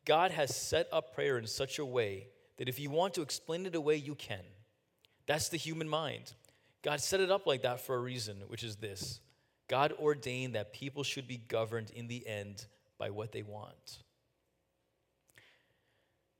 God 0.04 0.30
has 0.30 0.54
set 0.54 0.88
up 0.92 1.14
prayer 1.14 1.38
in 1.38 1.46
such 1.46 1.78
a 1.78 1.84
way 1.84 2.28
that 2.56 2.68
if 2.68 2.78
you 2.78 2.90
want 2.90 3.14
to 3.14 3.22
explain 3.22 3.66
it 3.66 3.74
away, 3.74 3.96
you 3.96 4.14
can. 4.14 4.44
That's 5.26 5.48
the 5.48 5.56
human 5.56 5.88
mind. 5.88 6.32
God 6.82 7.00
set 7.00 7.20
it 7.20 7.30
up 7.30 7.46
like 7.46 7.62
that 7.62 7.80
for 7.80 7.94
a 7.94 8.00
reason, 8.00 8.38
which 8.48 8.62
is 8.62 8.76
this 8.76 9.20
God 9.68 9.92
ordained 10.00 10.54
that 10.54 10.72
people 10.72 11.02
should 11.02 11.28
be 11.28 11.36
governed 11.36 11.90
in 11.90 12.08
the 12.08 12.26
end 12.26 12.66
by 12.98 13.10
what 13.10 13.32
they 13.32 13.42
want. 13.42 13.98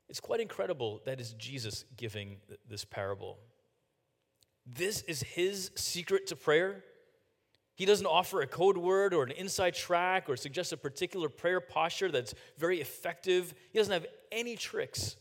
It's 0.08 0.20
quite 0.20 0.40
incredible 0.40 1.00
that 1.04 1.20
is 1.20 1.34
Jesus 1.34 1.84
giving 1.96 2.38
this 2.68 2.84
parable. 2.84 3.38
This 4.66 5.02
is 5.02 5.22
his 5.22 5.70
secret 5.76 6.26
to 6.26 6.36
prayer. 6.36 6.84
He 7.80 7.86
doesn't 7.86 8.04
offer 8.04 8.42
a 8.42 8.46
code 8.46 8.76
word 8.76 9.14
or 9.14 9.22
an 9.24 9.30
inside 9.30 9.72
track 9.72 10.28
or 10.28 10.36
suggest 10.36 10.70
a 10.74 10.76
particular 10.76 11.30
prayer 11.30 11.62
posture 11.62 12.10
that's 12.10 12.34
very 12.58 12.78
effective. 12.78 13.54
He 13.72 13.78
doesn't 13.78 13.94
have 13.94 14.04
any 14.30 14.54
tricks. 14.54 15.16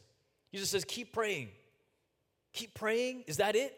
He 0.52 0.58
just 0.58 0.72
says, 0.72 0.84
keep 0.84 1.14
praying. 1.14 1.52
Keep 2.52 2.74
praying. 2.74 3.24
Is 3.28 3.38
that 3.38 3.56
it? 3.56 3.74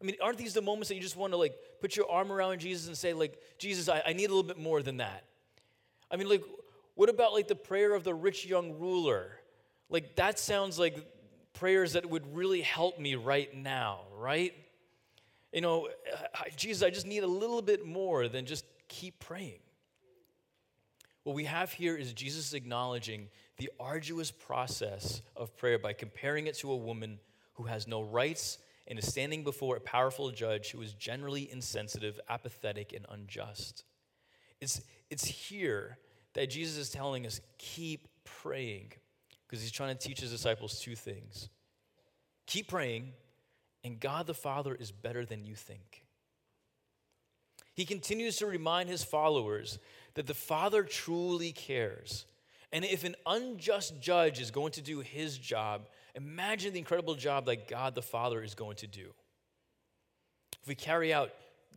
I 0.00 0.04
mean, 0.06 0.16
aren't 0.22 0.38
these 0.38 0.54
the 0.54 0.62
moments 0.62 0.88
that 0.88 0.94
you 0.94 1.02
just 1.02 1.18
want 1.18 1.34
to 1.34 1.36
like 1.36 1.52
put 1.82 1.94
your 1.94 2.10
arm 2.10 2.32
around 2.32 2.58
Jesus 2.60 2.86
and 2.86 2.96
say, 2.96 3.12
like, 3.12 3.38
Jesus, 3.58 3.86
I, 3.90 4.02
I 4.06 4.14
need 4.14 4.30
a 4.30 4.34
little 4.34 4.44
bit 4.44 4.58
more 4.58 4.80
than 4.80 4.96
that? 4.96 5.24
I 6.10 6.16
mean, 6.16 6.30
like, 6.30 6.42
what 6.94 7.10
about 7.10 7.34
like 7.34 7.48
the 7.48 7.54
prayer 7.54 7.94
of 7.94 8.02
the 8.02 8.14
rich 8.14 8.46
young 8.46 8.78
ruler? 8.78 9.30
Like, 9.90 10.16
that 10.16 10.38
sounds 10.38 10.78
like 10.78 11.06
prayers 11.52 11.92
that 11.92 12.08
would 12.08 12.34
really 12.34 12.62
help 12.62 12.98
me 12.98 13.14
right 13.14 13.54
now, 13.54 14.04
right? 14.16 14.54
You 15.54 15.60
know, 15.60 15.88
uh, 16.12 16.42
Jesus, 16.56 16.82
I 16.82 16.90
just 16.90 17.06
need 17.06 17.22
a 17.22 17.28
little 17.28 17.62
bit 17.62 17.86
more 17.86 18.26
than 18.26 18.44
just 18.44 18.64
keep 18.88 19.20
praying. 19.20 19.60
What 21.22 21.36
we 21.36 21.44
have 21.44 21.72
here 21.72 21.96
is 21.96 22.12
Jesus 22.12 22.52
acknowledging 22.52 23.28
the 23.56 23.70
arduous 23.78 24.32
process 24.32 25.22
of 25.36 25.56
prayer 25.56 25.78
by 25.78 25.92
comparing 25.92 26.48
it 26.48 26.56
to 26.58 26.72
a 26.72 26.76
woman 26.76 27.20
who 27.54 27.62
has 27.64 27.86
no 27.86 28.02
rights 28.02 28.58
and 28.88 28.98
is 28.98 29.06
standing 29.06 29.44
before 29.44 29.76
a 29.76 29.80
powerful 29.80 30.30
judge 30.32 30.72
who 30.72 30.82
is 30.82 30.92
generally 30.92 31.48
insensitive, 31.50 32.18
apathetic, 32.28 32.92
and 32.92 33.06
unjust. 33.08 33.84
It's, 34.60 34.82
it's 35.08 35.24
here 35.24 35.98
that 36.34 36.50
Jesus 36.50 36.76
is 36.76 36.90
telling 36.90 37.26
us 37.26 37.40
keep 37.58 38.08
praying 38.24 38.92
because 39.46 39.62
he's 39.62 39.72
trying 39.72 39.96
to 39.96 40.08
teach 40.08 40.20
his 40.20 40.32
disciples 40.32 40.80
two 40.80 40.96
things 40.96 41.48
keep 42.46 42.68
praying, 42.68 43.12
and 43.84 44.00
God 44.00 44.26
the 44.26 44.34
Father 44.34 44.74
is 44.74 44.90
better 44.90 45.24
than 45.24 45.44
you 45.44 45.54
think. 45.54 46.04
He 47.74 47.84
continues 47.84 48.36
to 48.36 48.46
remind 48.46 48.88
his 48.88 49.04
followers 49.04 49.78
that 50.14 50.26
the 50.26 50.34
Father 50.34 50.82
truly 50.82 51.52
cares. 51.52 52.24
And 52.72 52.84
if 52.84 53.04
an 53.04 53.14
unjust 53.26 54.00
judge 54.00 54.40
is 54.40 54.50
going 54.50 54.72
to 54.72 54.82
do 54.82 55.00
his 55.00 55.36
job, 55.36 55.88
imagine 56.14 56.72
the 56.72 56.78
incredible 56.78 57.14
job 57.14 57.46
that 57.46 57.68
God 57.68 57.94
the 57.94 58.02
Father 58.02 58.42
is 58.42 58.54
going 58.54 58.76
to 58.76 58.86
do. 58.86 59.12
If 60.62 60.68
we 60.68 60.74
carry 60.74 61.12
out 61.12 61.30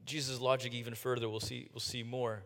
Jesus' 0.06 0.40
logic 0.40 0.74
even 0.74 0.96
further, 0.96 1.28
we'll 1.28 1.40
see, 1.40 1.68
we'll 1.74 1.82
see 1.82 2.04
more. 2.04 2.44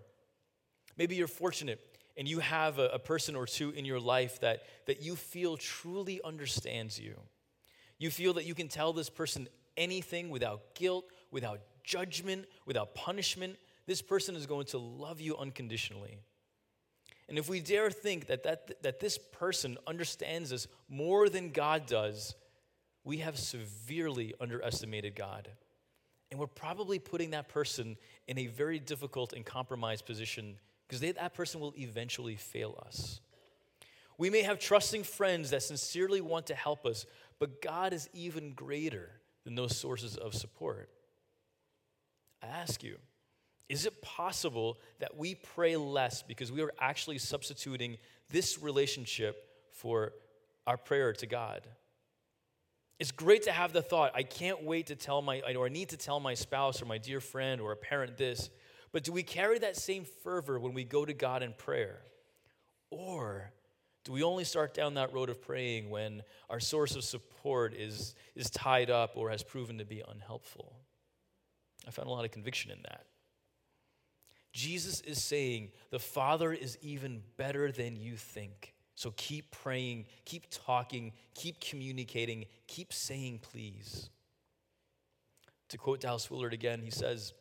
Maybe 0.97 1.15
you're 1.15 1.27
fortunate 1.27 1.79
and 2.17 2.27
you 2.27 2.39
have 2.39 2.79
a, 2.79 2.87
a 2.87 2.99
person 2.99 3.35
or 3.35 3.45
two 3.45 3.69
in 3.71 3.85
your 3.85 3.99
life 3.99 4.39
that, 4.41 4.63
that 4.85 5.01
you 5.01 5.15
feel 5.15 5.55
truly 5.57 6.19
understands 6.23 6.99
you. 6.99 7.15
You 8.01 8.09
feel 8.09 8.33
that 8.33 8.45
you 8.45 8.55
can 8.55 8.67
tell 8.67 8.93
this 8.93 9.11
person 9.11 9.47
anything 9.77 10.31
without 10.31 10.73
guilt, 10.73 11.05
without 11.29 11.59
judgment, 11.83 12.45
without 12.65 12.95
punishment. 12.95 13.57
This 13.85 14.01
person 14.01 14.35
is 14.35 14.47
going 14.47 14.65
to 14.67 14.79
love 14.79 15.21
you 15.21 15.37
unconditionally. 15.37 16.17
And 17.29 17.37
if 17.37 17.47
we 17.47 17.59
dare 17.59 17.91
think 17.91 18.25
that, 18.25 18.41
that, 18.41 18.81
that 18.81 18.99
this 18.99 19.19
person 19.19 19.77
understands 19.85 20.51
us 20.51 20.65
more 20.89 21.29
than 21.29 21.51
God 21.51 21.85
does, 21.85 22.33
we 23.03 23.17
have 23.17 23.37
severely 23.37 24.33
underestimated 24.41 25.15
God. 25.15 25.47
And 26.31 26.39
we're 26.39 26.47
probably 26.47 26.97
putting 26.97 27.29
that 27.31 27.49
person 27.49 27.97
in 28.27 28.39
a 28.39 28.47
very 28.47 28.79
difficult 28.79 29.31
and 29.31 29.45
compromised 29.45 30.07
position 30.07 30.55
because 30.87 31.01
that 31.01 31.35
person 31.35 31.61
will 31.61 31.75
eventually 31.77 32.35
fail 32.35 32.83
us. 32.83 33.21
We 34.17 34.29
may 34.29 34.41
have 34.41 34.59
trusting 34.59 35.03
friends 35.03 35.49
that 35.51 35.63
sincerely 35.63 36.21
want 36.21 36.47
to 36.47 36.55
help 36.55 36.85
us, 36.85 37.05
but 37.41 37.59
God 37.59 37.91
is 37.91 38.07
even 38.13 38.53
greater 38.53 39.09
than 39.45 39.55
those 39.55 39.75
sources 39.75 40.15
of 40.15 40.35
support. 40.35 40.89
I 42.43 42.45
ask 42.45 42.83
you, 42.83 42.97
is 43.67 43.87
it 43.87 43.99
possible 44.03 44.77
that 44.99 45.17
we 45.17 45.33
pray 45.33 45.75
less 45.75 46.21
because 46.21 46.51
we 46.51 46.61
are 46.61 46.71
actually 46.79 47.17
substituting 47.17 47.97
this 48.29 48.61
relationship 48.61 49.43
for 49.71 50.13
our 50.67 50.77
prayer 50.77 51.13
to 51.13 51.25
God? 51.25 51.65
It's 52.99 53.11
great 53.11 53.41
to 53.43 53.51
have 53.51 53.73
the 53.73 53.81
thought, 53.81 54.11
I 54.13 54.21
can't 54.21 54.63
wait 54.63 54.87
to 54.87 54.95
tell 54.95 55.23
my, 55.23 55.41
or 55.55 55.65
I 55.65 55.69
need 55.69 55.89
to 55.89 55.97
tell 55.97 56.19
my 56.19 56.35
spouse 56.35 56.79
or 56.79 56.85
my 56.85 56.99
dear 56.99 57.19
friend 57.19 57.59
or 57.59 57.71
a 57.71 57.75
parent 57.75 58.17
this. 58.17 58.51
But 58.91 59.03
do 59.03 59.11
we 59.11 59.23
carry 59.23 59.57
that 59.57 59.75
same 59.77 60.05
fervor 60.23 60.59
when 60.59 60.75
we 60.75 60.83
go 60.83 61.05
to 61.05 61.13
God 61.13 61.41
in 61.41 61.53
prayer? 61.53 62.03
Or 62.91 63.51
do 64.03 64.11
we 64.11 64.23
only 64.23 64.43
start 64.43 64.73
down 64.73 64.95
that 64.95 65.13
road 65.13 65.29
of 65.29 65.41
praying 65.41 65.89
when 65.89 66.23
our 66.49 66.59
source 66.59 66.95
of 66.95 67.03
support 67.03 67.73
is, 67.73 68.15
is 68.35 68.49
tied 68.49 68.89
up 68.89 69.11
or 69.15 69.29
has 69.29 69.43
proven 69.43 69.77
to 69.77 69.85
be 69.85 70.03
unhelpful? 70.07 70.75
I 71.87 71.91
found 71.91 72.07
a 72.07 72.11
lot 72.11 72.25
of 72.25 72.31
conviction 72.31 72.71
in 72.71 72.79
that. 72.83 73.05
Jesus 74.53 75.01
is 75.01 75.23
saying 75.23 75.69
the 75.91 75.99
Father 75.99 76.51
is 76.51 76.77
even 76.81 77.21
better 77.37 77.71
than 77.71 77.95
you 77.95 78.15
think. 78.15 78.73
So 78.95 79.13
keep 79.15 79.51
praying, 79.51 80.05
keep 80.25 80.47
talking, 80.49 81.13
keep 81.33 81.61
communicating, 81.61 82.45
keep 82.67 82.91
saying 82.91 83.39
please. 83.41 84.09
To 85.69 85.77
quote 85.77 86.01
Dallas 86.01 86.29
Willard 86.29 86.53
again, 86.53 86.81
he 86.83 86.91
says, 86.91 87.33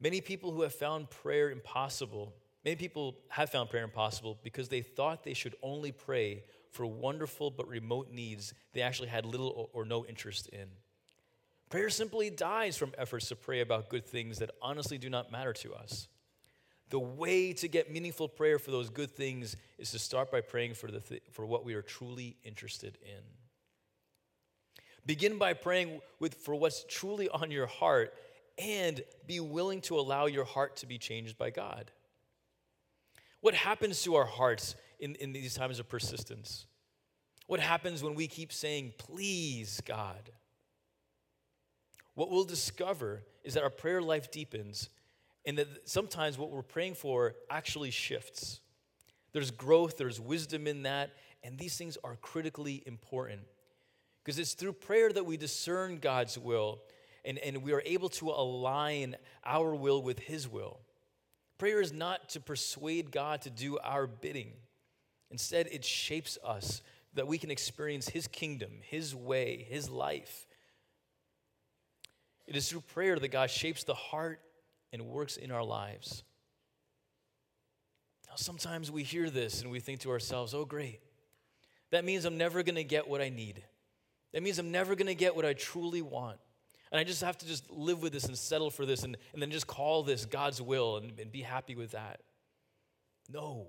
Many 0.00 0.20
people 0.20 0.52
who 0.52 0.62
have 0.62 0.74
found 0.74 1.10
prayer 1.10 1.50
impossible, 1.50 2.32
many 2.68 2.76
people 2.76 3.16
have 3.30 3.48
found 3.48 3.70
prayer 3.70 3.82
impossible 3.82 4.38
because 4.42 4.68
they 4.68 4.82
thought 4.82 5.24
they 5.24 5.32
should 5.32 5.54
only 5.62 5.90
pray 5.90 6.44
for 6.70 6.84
wonderful 6.84 7.50
but 7.50 7.66
remote 7.66 8.10
needs 8.12 8.52
they 8.74 8.82
actually 8.82 9.08
had 9.08 9.24
little 9.24 9.70
or 9.72 9.86
no 9.86 10.04
interest 10.04 10.48
in. 10.48 10.66
Prayer 11.70 11.88
simply 11.88 12.28
dies 12.28 12.76
from 12.76 12.92
efforts 12.98 13.28
to 13.28 13.36
pray 13.36 13.62
about 13.62 13.88
good 13.88 14.04
things 14.04 14.40
that 14.40 14.50
honestly 14.60 14.98
do 14.98 15.08
not 15.08 15.32
matter 15.32 15.54
to 15.54 15.72
us. 15.72 16.08
The 16.90 16.98
way 16.98 17.54
to 17.54 17.68
get 17.68 17.90
meaningful 17.90 18.28
prayer 18.28 18.58
for 18.58 18.70
those 18.70 18.90
good 18.90 19.12
things 19.12 19.56
is 19.78 19.90
to 19.92 19.98
start 19.98 20.30
by 20.30 20.42
praying 20.42 20.74
for, 20.74 20.90
the 20.90 21.00
th- 21.00 21.22
for 21.32 21.46
what 21.46 21.64
we 21.64 21.72
are 21.72 21.80
truly 21.80 22.36
interested 22.44 22.98
in. 23.00 23.22
Begin 25.06 25.38
by 25.38 25.54
praying 25.54 26.02
with, 26.20 26.34
for 26.34 26.54
what's 26.54 26.84
truly 26.86 27.30
on 27.30 27.50
your 27.50 27.66
heart 27.66 28.12
and 28.58 29.00
be 29.26 29.40
willing 29.40 29.80
to 29.80 29.98
allow 29.98 30.26
your 30.26 30.44
heart 30.44 30.76
to 30.76 30.86
be 30.86 30.98
changed 30.98 31.38
by 31.38 31.48
God. 31.48 31.90
What 33.40 33.54
happens 33.54 34.02
to 34.02 34.16
our 34.16 34.24
hearts 34.24 34.74
in, 34.98 35.14
in 35.16 35.32
these 35.32 35.54
times 35.54 35.78
of 35.78 35.88
persistence? 35.88 36.66
What 37.46 37.60
happens 37.60 38.02
when 38.02 38.14
we 38.14 38.26
keep 38.26 38.52
saying, 38.52 38.94
Please, 38.98 39.80
God? 39.84 40.30
What 42.14 42.30
we'll 42.30 42.44
discover 42.44 43.22
is 43.44 43.54
that 43.54 43.62
our 43.62 43.70
prayer 43.70 44.02
life 44.02 44.30
deepens 44.30 44.90
and 45.46 45.56
that 45.56 45.88
sometimes 45.88 46.36
what 46.36 46.50
we're 46.50 46.62
praying 46.62 46.94
for 46.94 47.36
actually 47.48 47.90
shifts. 47.90 48.60
There's 49.32 49.50
growth, 49.50 49.96
there's 49.96 50.20
wisdom 50.20 50.66
in 50.66 50.82
that, 50.82 51.12
and 51.44 51.56
these 51.56 51.76
things 51.76 51.96
are 52.02 52.16
critically 52.16 52.82
important. 52.86 53.42
Because 54.24 54.38
it's 54.38 54.54
through 54.54 54.74
prayer 54.74 55.12
that 55.12 55.24
we 55.24 55.36
discern 55.36 55.98
God's 55.98 56.36
will 56.36 56.80
and, 57.24 57.38
and 57.38 57.62
we 57.62 57.72
are 57.72 57.82
able 57.86 58.08
to 58.10 58.30
align 58.30 59.16
our 59.44 59.74
will 59.74 60.02
with 60.02 60.18
His 60.18 60.48
will. 60.48 60.80
Prayer 61.58 61.80
is 61.80 61.92
not 61.92 62.28
to 62.30 62.40
persuade 62.40 63.10
God 63.10 63.42
to 63.42 63.50
do 63.50 63.78
our 63.78 64.06
bidding. 64.06 64.52
Instead, 65.30 65.66
it 65.70 65.84
shapes 65.84 66.38
us 66.44 66.82
that 67.14 67.26
we 67.26 67.36
can 67.36 67.50
experience 67.50 68.08
His 68.08 68.28
kingdom, 68.28 68.70
His 68.82 69.14
way, 69.14 69.66
His 69.68 69.90
life. 69.90 70.46
It 72.46 72.56
is 72.56 72.70
through 72.70 72.82
prayer 72.82 73.18
that 73.18 73.28
God 73.28 73.50
shapes 73.50 73.84
the 73.84 73.94
heart 73.94 74.40
and 74.92 75.06
works 75.06 75.36
in 75.36 75.50
our 75.50 75.64
lives. 75.64 76.22
Now, 78.28 78.36
sometimes 78.36 78.90
we 78.90 79.02
hear 79.02 79.28
this 79.28 79.60
and 79.62 79.70
we 79.70 79.80
think 79.80 80.00
to 80.00 80.10
ourselves, 80.10 80.54
oh, 80.54 80.64
great. 80.64 81.00
That 81.90 82.04
means 82.04 82.24
I'm 82.24 82.38
never 82.38 82.62
going 82.62 82.76
to 82.76 82.84
get 82.84 83.08
what 83.08 83.20
I 83.20 83.30
need. 83.30 83.62
That 84.32 84.42
means 84.42 84.58
I'm 84.58 84.70
never 84.70 84.94
going 84.94 85.06
to 85.08 85.14
get 85.14 85.34
what 85.34 85.44
I 85.44 85.54
truly 85.54 86.02
want. 86.02 86.38
And 86.90 86.98
I 86.98 87.04
just 87.04 87.22
have 87.22 87.36
to 87.38 87.46
just 87.46 87.70
live 87.70 88.02
with 88.02 88.12
this 88.12 88.24
and 88.24 88.36
settle 88.36 88.70
for 88.70 88.86
this 88.86 89.02
and, 89.02 89.16
and 89.32 89.42
then 89.42 89.50
just 89.50 89.66
call 89.66 90.02
this 90.02 90.24
God's 90.24 90.62
will 90.62 90.96
and, 90.96 91.18
and 91.20 91.30
be 91.30 91.42
happy 91.42 91.74
with 91.74 91.92
that. 91.92 92.20
No. 93.30 93.66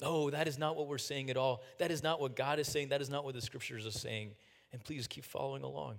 No, 0.00 0.30
that 0.30 0.48
is 0.48 0.58
not 0.58 0.76
what 0.76 0.88
we're 0.88 0.98
saying 0.98 1.30
at 1.30 1.36
all. 1.36 1.62
That 1.78 1.90
is 1.90 2.02
not 2.02 2.20
what 2.20 2.34
God 2.34 2.58
is 2.58 2.66
saying. 2.66 2.88
That 2.88 3.00
is 3.00 3.10
not 3.10 3.24
what 3.24 3.34
the 3.34 3.40
scriptures 3.40 3.86
are 3.86 3.90
saying. 3.90 4.32
And 4.72 4.82
please 4.82 5.06
keep 5.06 5.24
following 5.24 5.62
along. 5.62 5.96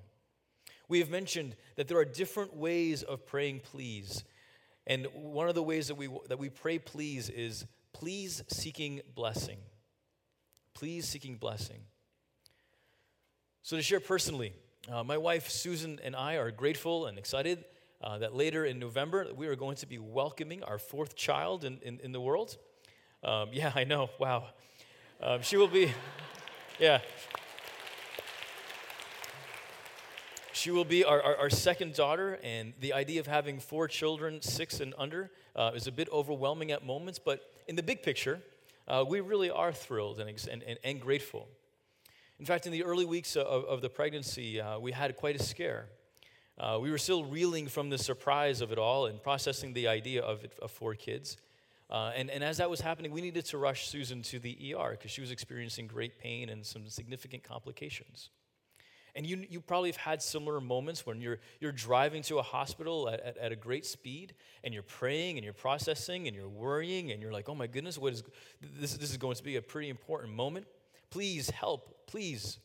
We 0.88 1.00
have 1.00 1.10
mentioned 1.10 1.56
that 1.76 1.88
there 1.88 1.98
are 1.98 2.06
different 2.06 2.56
ways 2.56 3.04
of 3.04 3.26
praying 3.26 3.62
please. 3.62 4.24
And 4.86 5.08
one 5.14 5.48
of 5.48 5.56
the 5.56 5.64
ways 5.64 5.88
that 5.88 5.96
we, 5.96 6.10
that 6.28 6.38
we 6.38 6.50
pray 6.50 6.80
please 6.80 7.30
is 7.30 7.66
please 7.94 8.44
seeking 8.48 9.02
blessing. 9.16 9.58
Please 10.74 11.08
seeking 11.08 11.38
blessing. 11.38 11.80
So, 13.64 13.78
to 13.78 13.82
share 13.82 14.00
personally, 14.00 14.54
uh, 14.92 15.04
my 15.04 15.18
wife 15.18 15.50
Susan 15.50 16.00
and 16.04 16.16
I 16.16 16.36
are 16.36 16.52
grateful 16.52 17.08
and 17.08 17.18
excited 17.18 17.66
uh, 18.04 18.20
that 18.20 18.36
later 18.36 18.66
in 18.66 18.78
November 18.78 19.28
we 19.36 19.48
are 19.48 19.56
going 19.56 19.76
to 19.78 19.88
be 19.88 19.98
welcoming 19.98 20.64
our 20.64 20.78
fourth 20.78 21.16
child 21.16 21.64
in, 21.64 21.80
in, 21.82 22.00
in 22.04 22.12
the 22.12 22.22
world. 22.22 22.58
Um, 23.24 23.50
yeah, 23.52 23.72
I 23.74 23.84
know. 23.84 24.10
Wow. 24.20 24.50
Um, 25.22 25.42
she 25.42 25.58
will 25.58 25.68
be, 25.68 25.92
yeah. 26.80 27.00
She 30.54 30.70
will 30.72 30.86
be 30.86 31.04
our, 31.04 31.22
our, 31.22 31.38
our, 31.38 31.50
second 31.50 31.94
daughter, 31.96 32.40
and 32.44 32.74
the 32.80 32.94
idea 32.94 33.20
of 33.20 33.28
having 33.28 33.60
four 33.60 33.88
children, 33.88 34.42
six 34.42 34.80
and 34.80 34.94
under, 34.98 35.32
uh, 35.56 35.72
is 35.76 35.88
a 35.88 35.92
bit 35.92 36.10
overwhelming 36.12 36.72
at 36.72 36.86
moments, 36.86 37.20
but 37.20 37.52
in 37.68 37.76
the 37.76 37.84
big 37.84 38.04
picture, 38.04 38.40
uh, 38.88 39.04
we 39.08 39.20
really 39.20 39.50
are 39.50 39.72
thrilled 39.72 40.20
and, 40.20 40.30
and, 40.30 40.64
and, 40.64 40.80
and, 40.84 41.02
grateful. 41.02 41.48
In 42.40 42.46
fact, 42.46 42.66
in 42.66 42.74
the 42.74 42.84
early 42.84 43.06
weeks 43.06 43.38
of, 43.38 43.64
of 43.66 43.82
the 43.82 43.90
pregnancy, 43.90 44.60
uh, 44.60 44.78
we 44.78 44.92
had 44.92 45.16
quite 45.16 45.40
a 45.40 45.44
scare. 45.44 45.86
Uh, 46.58 46.78
we 46.82 46.92
were 46.92 46.98
still 46.98 47.24
reeling 47.24 47.68
from 47.68 47.90
the 47.90 47.98
surprise 47.98 48.60
of 48.60 48.72
it 48.72 48.78
all 48.78 49.06
and 49.06 49.24
processing 49.24 49.74
the 49.74 49.88
idea 49.88 50.22
of, 50.22 50.44
it, 50.44 50.52
of 50.62 50.70
four 50.70 50.96
kids. 50.96 51.38
Uh, 51.90 52.12
and, 52.16 52.30
and 52.30 52.44
as 52.44 52.58
that 52.58 52.70
was 52.70 52.82
happening, 52.82 53.12
we 53.12 53.22
needed 53.22 53.46
to 53.46 53.58
rush 53.58 53.88
Susan 53.88 54.22
to 54.24 54.40
the 54.40 54.74
ER 54.74 54.92
because 54.92 55.12
she 55.12 55.22
was 55.22 55.32
experiencing 55.32 55.88
great 55.88 56.20
pain 56.20 56.50
and 56.50 56.66
some 56.66 56.90
significant 56.90 57.44
complications. 57.44 58.32
And 59.16 59.26
you, 59.26 59.46
you 59.50 59.62
probably 59.62 59.90
have 59.90 59.98
had 59.98 60.22
similar 60.22 60.60
moments 60.60 61.06
when 61.06 61.22
you're, 61.22 61.40
you're 61.62 61.72
driving 61.72 62.22
to 62.24 62.40
a 62.40 62.42
hospital 62.42 63.08
at, 63.08 63.22
at, 63.22 63.38
at, 63.38 63.52
a 63.54 63.56
great 63.56 63.86
speed 63.86 64.34
and 64.62 64.74
you're 64.74 64.84
praying 64.84 65.38
and 65.38 65.46
you're 65.46 65.54
processing 65.54 66.28
and 66.28 66.36
you're 66.36 66.50
worrying 66.50 67.12
and 67.12 67.22
you're 67.22 67.32
like, 67.32 67.48
oh 67.48 67.56
my 67.56 67.68
goodness, 67.68 67.98
what 67.98 68.12
is, 68.12 68.24
this, 68.62 68.98
this 68.98 69.12
is 69.12 69.18
going 69.18 69.36
to 69.36 69.44
be 69.44 69.56
a 69.56 69.62
pretty 69.62 69.88
important 69.88 70.34
moment. 70.34 70.68
Please 71.10 71.50
help, 71.50 72.08
please. 72.08 72.60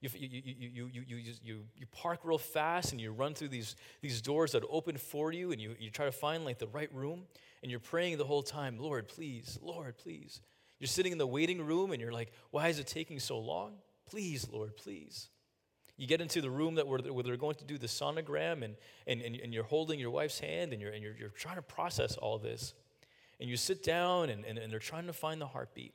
You, 0.00 0.10
you, 0.14 0.28
you, 0.28 0.90
you, 0.92 1.04
you, 1.06 1.16
you, 1.42 1.64
you, 1.74 1.86
park 1.90 2.20
real 2.24 2.38
fast 2.38 2.92
and 2.92 3.00
you 3.00 3.12
run 3.12 3.34
through 3.34 3.48
these, 3.48 3.76
these 4.02 4.20
doors 4.20 4.52
that 4.52 4.62
open 4.68 4.98
for 4.98 5.32
you 5.32 5.52
and 5.52 5.60
you, 5.60 5.74
you 5.78 5.90
try 5.90 6.04
to 6.04 6.12
find 6.12 6.44
like 6.44 6.58
the 6.58 6.66
right 6.66 6.92
room 6.92 7.22
and 7.62 7.70
you're 7.70 7.80
praying 7.80 8.18
the 8.18 8.24
whole 8.24 8.42
time, 8.42 8.78
Lord, 8.78 9.08
please, 9.08 9.58
Lord, 9.62 9.96
please. 9.96 10.40
You're 10.78 10.88
sitting 10.88 11.12
in 11.12 11.18
the 11.18 11.26
waiting 11.26 11.64
room 11.64 11.92
and 11.92 12.00
you're 12.00 12.12
like, 12.12 12.30
why 12.50 12.68
is 12.68 12.78
it 12.78 12.86
taking 12.86 13.18
so 13.18 13.38
long? 13.38 13.72
Please, 14.08 14.46
Lord, 14.52 14.76
please. 14.76 15.30
You 15.96 16.06
get 16.06 16.20
into 16.20 16.42
the 16.42 16.50
room 16.50 16.74
that 16.74 16.86
where 16.86 17.00
they're 17.00 17.36
going 17.36 17.54
to 17.56 17.64
do 17.64 17.78
the 17.78 17.86
sonogram, 17.86 18.62
and, 18.62 18.76
and, 19.06 19.22
and, 19.22 19.36
and 19.36 19.54
you're 19.54 19.64
holding 19.64 19.98
your 19.98 20.10
wife's 20.10 20.38
hand, 20.38 20.72
and, 20.74 20.82
you're, 20.82 20.92
and 20.92 21.02
you're, 21.02 21.16
you're 21.16 21.30
trying 21.30 21.56
to 21.56 21.62
process 21.62 22.16
all 22.18 22.38
this. 22.38 22.74
And 23.40 23.48
you 23.48 23.56
sit 23.56 23.82
down, 23.82 24.28
and, 24.28 24.44
and, 24.44 24.58
and 24.58 24.70
they're 24.70 24.78
trying 24.78 25.06
to 25.06 25.14
find 25.14 25.40
the 25.40 25.46
heartbeat. 25.46 25.94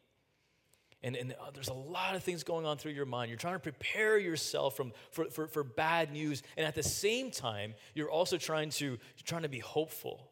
And, 1.04 1.16
and 1.16 1.34
uh, 1.34 1.50
there's 1.54 1.70
a 1.70 1.74
lot 1.74 2.16
of 2.16 2.24
things 2.24 2.44
going 2.44 2.66
on 2.66 2.78
through 2.78 2.92
your 2.92 3.06
mind. 3.06 3.30
You're 3.30 3.38
trying 3.38 3.56
to 3.56 3.60
prepare 3.60 4.20
yourself 4.20 4.76
from, 4.76 4.92
for, 5.10 5.26
for, 5.26 5.48
for 5.48 5.64
bad 5.64 6.12
news. 6.12 6.44
And 6.58 6.66
at 6.66 6.76
the 6.76 6.84
same 6.84 7.32
time, 7.32 7.74
you're 7.96 8.12
also 8.12 8.38
trying 8.38 8.70
to, 8.72 9.00
trying 9.24 9.42
to 9.42 9.50
be 9.50 9.60
hopeful. 9.60 10.30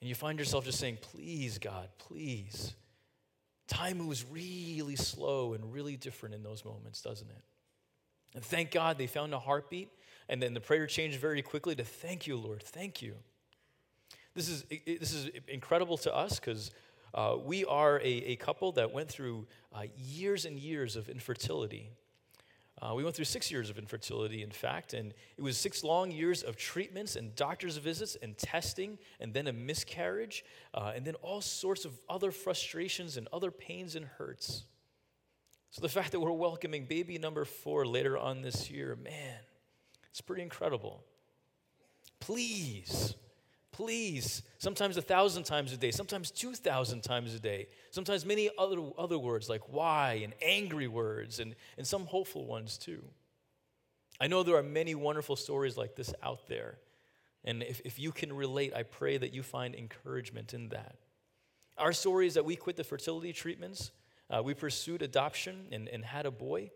And 0.00 0.08
you 0.08 0.16
find 0.16 0.38
yourself 0.38 0.64
just 0.64 0.80
saying, 0.80 0.98
Please, 1.00 1.58
God, 1.58 1.88
please. 1.98 2.74
Time 3.68 3.98
moves 3.98 4.24
really 4.30 4.96
slow 4.96 5.54
and 5.54 5.72
really 5.72 5.96
different 5.96 6.34
in 6.34 6.42
those 6.42 6.64
moments, 6.64 7.00
doesn't 7.00 7.30
it? 7.30 7.44
And 8.34 8.44
thank 8.44 8.72
God 8.72 8.98
they 8.98 9.06
found 9.06 9.32
a 9.32 9.38
heartbeat. 9.38 9.90
And 10.28 10.42
then 10.42 10.54
the 10.54 10.60
prayer 10.60 10.86
changed 10.86 11.20
very 11.20 11.42
quickly 11.42 11.74
to 11.76 11.84
thank 11.84 12.26
you, 12.26 12.36
Lord. 12.36 12.62
Thank 12.62 13.02
you. 13.02 13.14
This 14.34 14.48
is, 14.48 14.64
this 14.86 15.12
is 15.12 15.30
incredible 15.46 15.98
to 15.98 16.14
us 16.14 16.40
because 16.40 16.70
uh, 17.14 17.36
we 17.42 17.64
are 17.64 17.98
a, 17.98 18.04
a, 18.04 18.36
couple 18.36 18.72
that 18.72 18.92
went 18.92 19.08
through 19.08 19.46
uh, 19.74 19.82
years 19.96 20.44
and 20.44 20.58
years 20.58 20.96
of 20.96 21.08
infertility. 21.08 21.90
Uh, 22.80 22.94
we 22.94 23.04
went 23.04 23.14
through 23.14 23.26
six 23.26 23.50
years 23.50 23.70
of 23.70 23.78
infertility, 23.78 24.42
in 24.42 24.50
fact, 24.50 24.92
and 24.92 25.14
it 25.36 25.42
was 25.42 25.56
six 25.56 25.84
long 25.84 26.10
years 26.10 26.42
of 26.42 26.56
treatments 26.56 27.14
and 27.14 27.34
doctor's 27.36 27.76
visits 27.76 28.16
and 28.22 28.36
testing, 28.38 28.98
and 29.20 29.32
then 29.32 29.46
a 29.46 29.52
miscarriage, 29.52 30.44
uh, 30.74 30.92
and 30.94 31.04
then 31.04 31.14
all 31.16 31.40
sorts 31.40 31.84
of 31.84 31.92
other 32.08 32.32
frustrations 32.32 33.16
and 33.16 33.28
other 33.32 33.52
pains 33.52 33.94
and 33.94 34.04
hurts. 34.04 34.64
So 35.70 35.80
the 35.80 35.88
fact 36.00 36.10
that 36.12 36.20
we're 36.20 36.32
welcoming 36.32 36.86
baby 36.86 37.18
number 37.18 37.44
four 37.44 37.86
later 37.86 38.18
on 38.18 38.42
this 38.42 38.70
year, 38.70 38.96
man, 38.96 39.38
it's 40.10 40.20
pretty 40.20 40.42
incredible. 40.42 41.04
Please, 42.18 43.14
please, 43.72 44.42
sometimes 44.58 44.96
a 44.96 45.02
thousand 45.02 45.44
times 45.44 45.72
a 45.72 45.76
day, 45.76 45.90
sometimes 45.90 46.30
two 46.30 46.54
thousand 46.54 47.02
times 47.02 47.34
a 47.34 47.40
day, 47.40 47.68
sometimes 47.90 48.24
many 48.24 48.50
other, 48.58 48.78
other 48.98 49.18
words 49.18 49.48
like 49.48 49.72
why 49.72 50.20
and 50.22 50.34
angry 50.42 50.88
words 50.88 51.40
and, 51.40 51.54
and 51.76 51.86
some 51.86 52.06
hopeful 52.06 52.46
ones 52.46 52.78
too. 52.78 53.02
I 54.20 54.28
know 54.28 54.42
there 54.42 54.56
are 54.56 54.62
many 54.62 54.94
wonderful 54.94 55.36
stories 55.36 55.76
like 55.76 55.96
this 55.96 56.14
out 56.22 56.46
there. 56.46 56.78
And 57.44 57.62
if, 57.62 57.80
if 57.84 57.98
you 57.98 58.12
can 58.12 58.32
relate, 58.32 58.72
I 58.72 58.84
pray 58.84 59.18
that 59.18 59.34
you 59.34 59.42
find 59.42 59.74
encouragement 59.74 60.54
in 60.54 60.68
that. 60.68 60.96
Our 61.76 61.92
story 61.92 62.28
is 62.28 62.34
that 62.34 62.44
we 62.44 62.54
quit 62.54 62.76
the 62.76 62.84
fertility 62.84 63.32
treatments 63.32 63.90
uh, 64.32 64.42
we 64.42 64.54
pursued 64.54 65.02
adoption 65.02 65.66
and, 65.70 65.88
and 65.88 66.04
had 66.04 66.24
a 66.26 66.30
boy. 66.30 66.70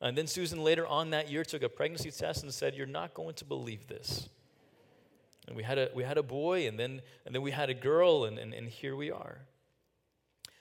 And 0.00 0.16
then 0.16 0.26
Susan 0.26 0.62
later 0.62 0.86
on 0.86 1.10
that 1.10 1.30
year 1.30 1.44
took 1.44 1.62
a 1.62 1.68
pregnancy 1.68 2.10
test 2.10 2.42
and 2.42 2.54
said, 2.54 2.74
You're 2.74 2.86
not 2.86 3.14
going 3.14 3.34
to 3.34 3.44
believe 3.44 3.86
this. 3.88 4.28
And 5.48 5.56
we 5.56 5.62
had 5.62 5.78
a, 5.78 5.88
we 5.94 6.04
had 6.04 6.18
a 6.18 6.22
boy, 6.22 6.68
and 6.68 6.78
then, 6.78 7.00
and 7.24 7.34
then 7.34 7.42
we 7.42 7.50
had 7.50 7.70
a 7.70 7.74
girl, 7.74 8.24
and, 8.24 8.38
and, 8.38 8.52
and 8.52 8.68
here 8.68 8.94
we 8.94 9.10
are. 9.10 9.40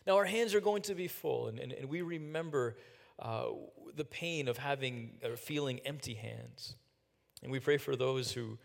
Now, 0.05 0.15
our 0.15 0.25
hands 0.25 0.55
are 0.55 0.61
going 0.61 0.81
to 0.83 0.95
be 0.95 1.09
full, 1.09 1.47
and, 1.47 1.59
and, 1.59 1.73
and 1.73 1.89
we 1.89 2.01
remember 2.01 2.77
uh, 3.19 3.47
the 3.95 4.05
pain 4.05 4.47
of 4.47 4.57
having 4.57 5.11
or 5.23 5.35
feeling 5.35 5.81
empty 5.85 6.13
hands. 6.13 6.75
And 7.43 7.51
we 7.51 7.59
pray 7.59 7.77
for 7.77 7.97
those 7.97 8.31
who, 8.31 8.57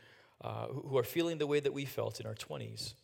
uh, 0.43 0.69
who 0.69 0.97
are 0.97 1.03
feeling 1.03 1.39
the 1.39 1.47
way 1.47 1.59
that 1.59 1.73
we 1.73 1.85
felt 1.85 2.21
in 2.21 2.27
our 2.27 2.35
20s. 2.35 2.95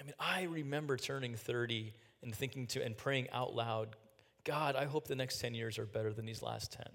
I 0.00 0.04
mean, 0.04 0.14
I 0.18 0.44
remember 0.44 0.96
turning 0.96 1.34
30 1.34 1.92
and 2.22 2.34
thinking 2.34 2.66
to 2.68 2.82
and 2.82 2.96
praying 2.96 3.28
out 3.32 3.54
loud, 3.54 3.96
God, 4.44 4.76
I 4.76 4.86
hope 4.86 5.06
the 5.06 5.14
next 5.14 5.40
10 5.40 5.54
years 5.54 5.78
are 5.78 5.86
better 5.86 6.12
than 6.14 6.24
these 6.24 6.42
last 6.42 6.72
10. 6.72 6.86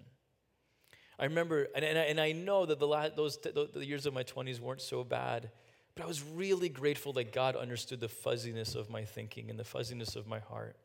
I 1.19 1.25
remember, 1.25 1.67
and, 1.75 1.84
and, 1.84 1.97
I, 1.97 2.03
and 2.03 2.21
I 2.21 2.32
know 2.32 2.65
that 2.65 2.80
the, 2.80 2.88
last, 2.88 3.15
those, 3.15 3.38
the 3.38 3.86
years 3.86 4.06
of 4.06 4.13
my 4.13 4.23
20s 4.23 4.60
weren't 4.60 4.82
so 4.82 5.03
bad, 5.03 5.49
but 5.95 6.03
I 6.03 6.08
was 6.08 6.23
really 6.23 6.69
grateful 6.69 7.13
that 7.13 7.34
God 7.34 7.56
understood 7.56 7.99
the 7.99 8.08
fuzziness 8.08 8.75
of 8.75 8.89
my 8.89 9.03
thinking 9.03 9.49
and 9.49 9.58
the 9.58 9.63
fuzziness 9.63 10.15
of 10.15 10.27
my 10.27 10.39
heart. 10.39 10.75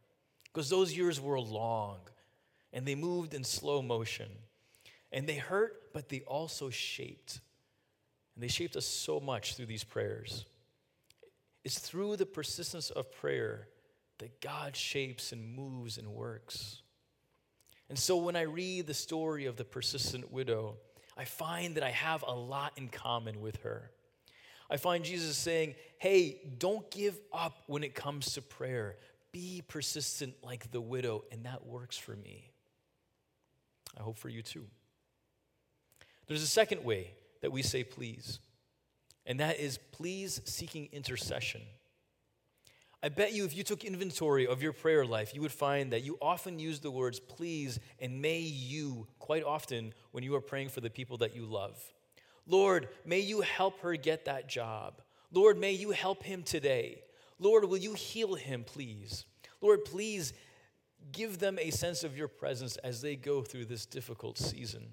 Because 0.45 0.71
those 0.71 0.97
years 0.97 1.21
were 1.21 1.39
long 1.39 1.99
and 2.73 2.87
they 2.87 2.95
moved 2.95 3.35
in 3.35 3.45
slow 3.45 3.83
motion. 3.83 4.29
And 5.13 5.27
they 5.27 5.37
hurt, 5.37 5.93
but 5.93 6.09
they 6.09 6.21
also 6.21 6.71
shaped. 6.71 7.41
And 8.35 8.43
they 8.43 8.49
shaped 8.49 8.77
us 8.77 8.87
so 8.87 9.21
much 9.21 9.55
through 9.55 9.67
these 9.67 9.85
prayers. 9.85 10.47
It's 11.65 11.79
through 11.79 12.17
the 12.17 12.27
persistence 12.27 12.91
of 12.91 13.13
prayer 13.13 13.69
that 14.19 14.41
God 14.41 14.75
shapes 14.75 15.33
and 15.33 15.55
moves 15.55 15.99
and 15.99 16.09
works. 16.09 16.82
And 17.93 17.99
so 17.99 18.17
when 18.17 18.37
I 18.37 18.45
read 18.45 18.87
the 18.87 18.95
story 18.95 19.45
of 19.45 19.57
the 19.57 19.67
persistent 19.67 20.33
widow, 20.33 20.77
I 21.15 21.27
find 21.27 21.75
that 21.75 21.83
I 21.83 21.91
have 21.91 22.25
a 22.27 22.33
lot 22.33 22.73
in 22.79 22.89
common 22.89 23.43
with 23.43 23.57
her. 23.65 23.91
I 24.71 24.79
find 24.79 25.05
Jesus 25.05 25.37
saying, 25.37 25.75
Hey, 25.99 26.41
don't 26.57 26.91
give 26.91 27.21
up 27.35 27.65
when 27.67 27.85
it 27.85 27.95
comes 27.95 28.33
to 28.33 28.41
prayer. 28.41 28.97
Be 29.31 29.63
persistent 29.69 30.33
like 30.43 30.71
the 30.71 30.81
widow, 30.81 31.25
and 31.31 31.45
that 31.45 31.67
works 31.67 31.99
for 31.99 32.17
me. 32.17 32.53
I 34.01 34.03
hope 34.03 34.17
for 34.17 34.31
you 34.31 34.41
too. 34.41 34.65
There's 36.29 36.43
a 36.43 36.47
second 36.47 36.85
way 36.85 37.11
that 37.43 37.53
we 37.53 37.61
say 37.61 37.85
please, 37.85 38.39
and 39.27 39.39
that 39.39 39.61
is 39.61 39.77
please 39.77 40.41
seeking 40.47 40.89
intercession. 40.93 41.61
I 43.05 43.09
bet 43.09 43.33
you 43.33 43.45
if 43.45 43.57
you 43.57 43.65
took 43.65 43.85
inventory 43.85 44.47
of 44.47 44.63
your 44.63 44.73
prayer 44.73 45.05
life, 45.05 45.35
you 45.35 45.41
would 45.41 45.53
find 45.53 45.93
that 45.93 46.05
you 46.05 46.17
often 46.23 46.61
use 46.61 46.79
the 46.79 46.91
words 46.91 47.19
please 47.19 47.81
and 47.99 48.23
may 48.23 48.39
you 48.39 49.09
quite 49.19 49.43
often 49.43 49.93
when 50.13 50.23
you 50.23 50.35
are 50.37 50.41
praying 50.41 50.69
for 50.69 50.81
the 50.81 50.91
people 50.91 51.17
that 51.19 51.35
you 51.35 51.45
love. 51.45 51.83
Lord, 52.47 52.89
may 53.05 53.19
you 53.19 53.41
help 53.41 53.81
her 53.81 53.97
get 53.97 54.27
that 54.27 54.49
job. 54.49 55.03
Lord, 55.33 55.59
may 55.59 55.73
you 55.73 55.91
help 55.91 56.23
him 56.23 56.45
today. 56.45 57.03
Lord, 57.41 57.65
will 57.65 57.79
you 57.79 57.95
heal 57.95 58.35
him, 58.35 58.63
please? 58.63 59.25
Lord, 59.61 59.85
please 59.85 60.33
give 61.11 61.39
them 61.39 61.59
a 61.61 61.71
sense 61.71 62.05
of 62.05 62.17
your 62.17 62.29
presence 62.29 62.77
as 62.79 63.01
they 63.01 63.17
go 63.17 63.43
through 63.43 63.65
this 63.65 63.85
difficult 63.85 64.39
season. 64.39 64.87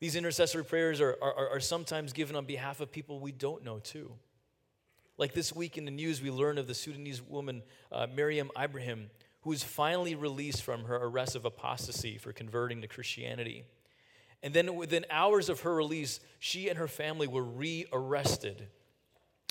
These 0.00 0.16
intercessory 0.16 0.64
prayers 0.64 1.00
are, 1.00 1.16
are, 1.22 1.50
are 1.50 1.60
sometimes 1.60 2.12
given 2.12 2.34
on 2.34 2.46
behalf 2.46 2.80
of 2.80 2.90
people 2.90 3.20
we 3.20 3.32
don't 3.32 3.64
know, 3.64 3.78
too. 3.78 4.12
Like 5.18 5.34
this 5.34 5.52
week 5.52 5.76
in 5.76 5.84
the 5.84 5.90
news, 5.90 6.22
we 6.22 6.30
learn 6.30 6.58
of 6.58 6.68
the 6.68 6.74
Sudanese 6.74 7.20
woman, 7.20 7.62
uh, 7.90 8.06
Miriam 8.14 8.50
Ibrahim, 8.58 9.10
who 9.40 9.50
was 9.50 9.64
finally 9.64 10.14
released 10.14 10.62
from 10.62 10.84
her 10.84 10.96
arrest 10.96 11.34
of 11.34 11.44
apostasy 11.44 12.16
for 12.18 12.32
converting 12.32 12.82
to 12.82 12.88
Christianity. 12.88 13.64
And 14.44 14.54
then 14.54 14.76
within 14.76 15.04
hours 15.10 15.48
of 15.48 15.62
her 15.62 15.74
release, 15.74 16.20
she 16.38 16.68
and 16.68 16.78
her 16.78 16.86
family 16.86 17.26
were 17.26 17.42
rearrested. 17.42 18.68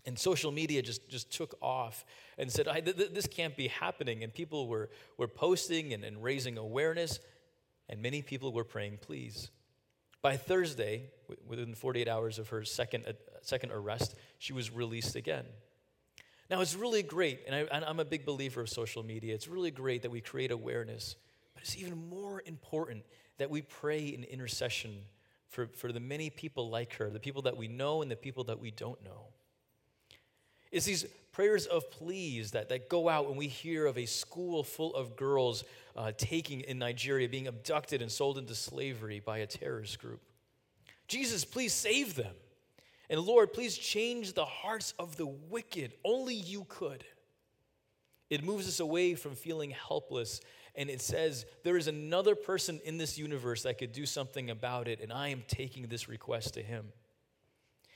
And 0.05 0.17
social 0.17 0.53
media 0.53 0.81
just, 0.81 1.09
just 1.09 1.31
took 1.31 1.57
off 1.61 2.05
and 2.37 2.49
said, 2.49 2.67
th- 2.67 2.95
th- 2.95 3.11
This 3.11 3.27
can't 3.27 3.57
be 3.57 3.67
happening. 3.67 4.23
And 4.23 4.33
people 4.33 4.69
were, 4.69 4.89
were 5.17 5.27
posting 5.27 5.93
and, 5.93 6.05
and 6.05 6.23
raising 6.23 6.57
awareness, 6.57 7.19
and 7.89 8.01
many 8.01 8.21
people 8.21 8.53
were 8.53 8.63
praying, 8.63 8.99
Please. 9.01 9.51
By 10.21 10.37
Thursday, 10.37 11.09
within 11.45 11.75
48 11.75 12.07
hours 12.07 12.39
of 12.39 12.49
her 12.49 12.63
second, 12.63 13.05
second 13.47 13.71
arrest, 13.71 14.15
she 14.39 14.51
was 14.51 14.71
released 14.71 15.15
again. 15.15 15.45
Now, 16.49 16.61
it's 16.61 16.75
really 16.75 17.03
great, 17.03 17.41
and, 17.47 17.67
I, 17.71 17.89
am 17.89 17.99
a 17.99 18.05
big 18.05 18.25
believer 18.25 18.61
of 18.61 18.69
social 18.69 19.03
media. 19.03 19.33
It's 19.33 19.47
really 19.47 19.71
great 19.71 20.01
that 20.01 20.11
we 20.11 20.21
create 20.21 20.51
awareness, 20.51 21.15
but 21.53 21.63
it's 21.63 21.77
even 21.77 22.09
more 22.09 22.41
important 22.45 23.03
that 23.37 23.49
we 23.49 23.61
pray 23.61 24.07
in 24.07 24.23
intercession 24.23 24.97
for, 25.49 25.67
for 25.67 25.91
the 25.91 25.99
many 25.99 26.29
people 26.29 26.69
like 26.69 26.93
her, 26.95 27.09
the 27.09 27.19
people 27.19 27.41
that 27.43 27.55
we 27.55 27.67
know 27.67 28.01
and 28.01 28.11
the 28.11 28.15
people 28.15 28.43
that 28.45 28.59
we 28.59 28.71
don't 28.71 29.01
know. 29.03 29.27
It's 30.71 30.85
these 30.85 31.05
prayers 31.31 31.65
of 31.65 31.89
pleas 31.89 32.51
that, 32.51 32.69
that 32.69 32.89
go 32.89 33.07
out 33.07 33.29
when 33.29 33.37
we 33.37 33.47
hear 33.47 33.85
of 33.85 33.97
a 33.97 34.05
school 34.05 34.63
full 34.63 34.93
of 34.95 35.15
girls 35.15 35.63
uh, 35.95 36.11
taking 36.17 36.61
in 36.61 36.79
Nigeria, 36.79 37.29
being 37.29 37.47
abducted 37.47 38.01
and 38.01 38.11
sold 38.11 38.37
into 38.37 38.55
slavery 38.55 39.21
by 39.23 39.39
a 39.39 39.47
terrorist 39.47 39.99
group. 39.99 40.21
Jesus, 41.07 41.45
please 41.45 41.73
save 41.73 42.15
them. 42.15 42.33
And 43.09 43.21
Lord, 43.21 43.53
please 43.53 43.77
change 43.77 44.33
the 44.33 44.45
hearts 44.45 44.93
of 44.99 45.15
the 45.15 45.27
wicked. 45.27 45.93
Only 46.03 46.35
you 46.35 46.65
could. 46.67 47.05
It 48.29 48.43
moves 48.43 48.67
us 48.67 48.79
away 48.79 49.15
from 49.15 49.35
feeling 49.35 49.71
helpless. 49.71 50.41
And 50.75 50.89
it 50.89 51.01
says, 51.01 51.45
there 51.63 51.77
is 51.77 51.87
another 51.87 52.35
person 52.35 52.79
in 52.85 52.97
this 52.97 53.17
universe 53.17 53.63
that 53.63 53.77
could 53.77 53.93
do 53.93 54.05
something 54.05 54.49
about 54.49 54.87
it, 54.87 54.99
and 55.01 55.11
I 55.11 55.29
am 55.29 55.43
taking 55.47 55.87
this 55.87 56.07
request 56.07 56.53
to 56.53 56.61
him. 56.61 56.91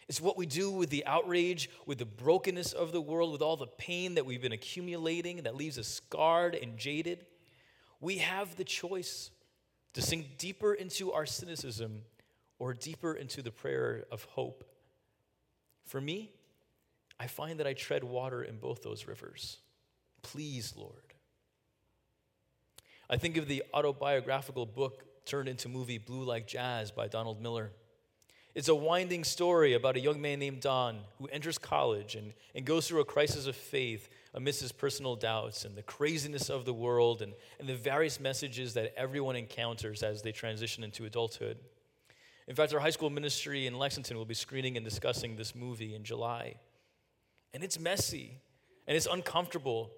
It's 0.07 0.19
what 0.19 0.37
we 0.37 0.45
do 0.45 0.71
with 0.71 0.89
the 0.89 1.05
outrage, 1.05 1.69
with 1.85 1.99
the 1.99 2.05
brokenness 2.05 2.73
of 2.73 2.91
the 2.91 2.99
world, 2.99 3.31
with 3.31 3.41
all 3.41 3.55
the 3.55 3.67
pain 3.67 4.15
that 4.15 4.25
we've 4.25 4.41
been 4.41 4.51
accumulating 4.51 5.43
that 5.43 5.55
leaves 5.55 5.77
us 5.77 5.87
scarred 5.87 6.55
and 6.55 6.77
jaded. 6.77 7.25
We 7.99 8.17
have 8.17 8.55
the 8.55 8.63
choice 8.63 9.29
to 9.93 10.01
sink 10.01 10.37
deeper 10.37 10.73
into 10.73 11.11
our 11.11 11.25
cynicism 11.25 12.01
or 12.59 12.73
deeper 12.73 13.13
into 13.13 13.41
the 13.41 13.51
prayer 13.51 14.05
of 14.11 14.23
hope. 14.23 14.63
For 15.91 15.99
me, 15.99 16.31
I 17.19 17.27
find 17.27 17.59
that 17.59 17.67
I 17.67 17.73
tread 17.73 18.05
water 18.05 18.41
in 18.41 18.59
both 18.59 18.81
those 18.81 19.07
rivers. 19.07 19.57
Please, 20.21 20.73
Lord. 20.77 21.03
I 23.09 23.17
think 23.17 23.35
of 23.35 23.49
the 23.49 23.61
autobiographical 23.73 24.65
book 24.65 25.03
turned 25.25 25.49
into 25.49 25.67
movie 25.67 25.97
Blue 25.97 26.23
Like 26.23 26.47
Jazz 26.47 26.91
by 26.91 27.09
Donald 27.09 27.41
Miller. 27.41 27.71
It's 28.55 28.69
a 28.69 28.73
winding 28.73 29.25
story 29.25 29.73
about 29.73 29.97
a 29.97 29.99
young 29.99 30.21
man 30.21 30.39
named 30.39 30.61
Don 30.61 31.01
who 31.19 31.27
enters 31.27 31.57
college 31.57 32.15
and, 32.15 32.31
and 32.55 32.65
goes 32.65 32.87
through 32.87 33.01
a 33.01 33.05
crisis 33.05 33.45
of 33.45 33.57
faith 33.57 34.07
amidst 34.33 34.61
his 34.61 34.71
personal 34.71 35.17
doubts 35.17 35.65
and 35.65 35.75
the 35.75 35.83
craziness 35.83 36.49
of 36.49 36.63
the 36.63 36.73
world 36.73 37.21
and, 37.21 37.33
and 37.59 37.67
the 37.67 37.75
various 37.75 38.17
messages 38.17 38.75
that 38.75 38.93
everyone 38.95 39.35
encounters 39.35 40.03
as 40.03 40.21
they 40.21 40.31
transition 40.31 40.85
into 40.85 41.03
adulthood. 41.03 41.57
In 42.47 42.55
fact, 42.55 42.73
our 42.73 42.79
high 42.79 42.89
school 42.89 43.09
ministry 43.09 43.67
in 43.67 43.77
Lexington 43.77 44.17
will 44.17 44.25
be 44.25 44.33
screening 44.33 44.77
and 44.77 44.85
discussing 44.85 45.35
this 45.35 45.55
movie 45.55 45.95
in 45.95 46.03
July. 46.03 46.55
And 47.53 47.63
it's 47.63 47.79
messy 47.79 48.41
and 48.87 48.97
it's 48.97 49.07
uncomfortable 49.07 49.91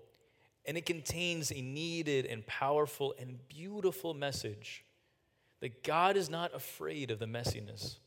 and 0.65 0.77
it 0.77 0.86
contains 0.86 1.51
a 1.51 1.62
needed 1.62 2.25
and 2.25 2.45
powerful 2.45 3.13
and 3.19 3.38
beautiful 3.47 4.13
message 4.13 4.86
that 5.60 5.84
God 5.84 6.17
is 6.17 6.29
not 6.29 6.53
afraid 6.53 7.12
of 7.12 7.19
the 7.19 7.25
messiness. 7.25 7.97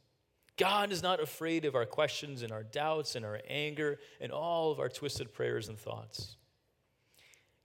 God 0.56 0.90
is 0.90 1.02
not 1.02 1.20
afraid 1.20 1.64
of 1.66 1.74
our 1.74 1.84
questions 1.84 2.42
and 2.42 2.50
our 2.50 2.62
doubts 2.62 3.14
and 3.14 3.24
our 3.24 3.40
anger 3.48 3.98
and 4.20 4.32
all 4.32 4.72
of 4.72 4.80
our 4.80 4.88
twisted 4.88 5.34
prayers 5.34 5.68
and 5.68 5.78
thoughts. 5.78 6.36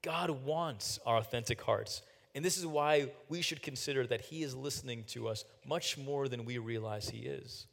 God 0.01 0.29
wants 0.29 0.99
our 1.05 1.17
authentic 1.17 1.61
hearts. 1.61 2.01
And 2.33 2.45
this 2.45 2.57
is 2.57 2.65
why 2.65 3.11
we 3.29 3.41
should 3.41 3.61
consider 3.61 4.07
that 4.07 4.21
He 4.21 4.43
is 4.43 4.55
listening 4.55 5.03
to 5.09 5.27
us 5.27 5.43
much 5.65 5.97
more 5.97 6.27
than 6.27 6.45
we 6.45 6.57
realize 6.57 7.09
He 7.09 7.19
is. 7.19 7.67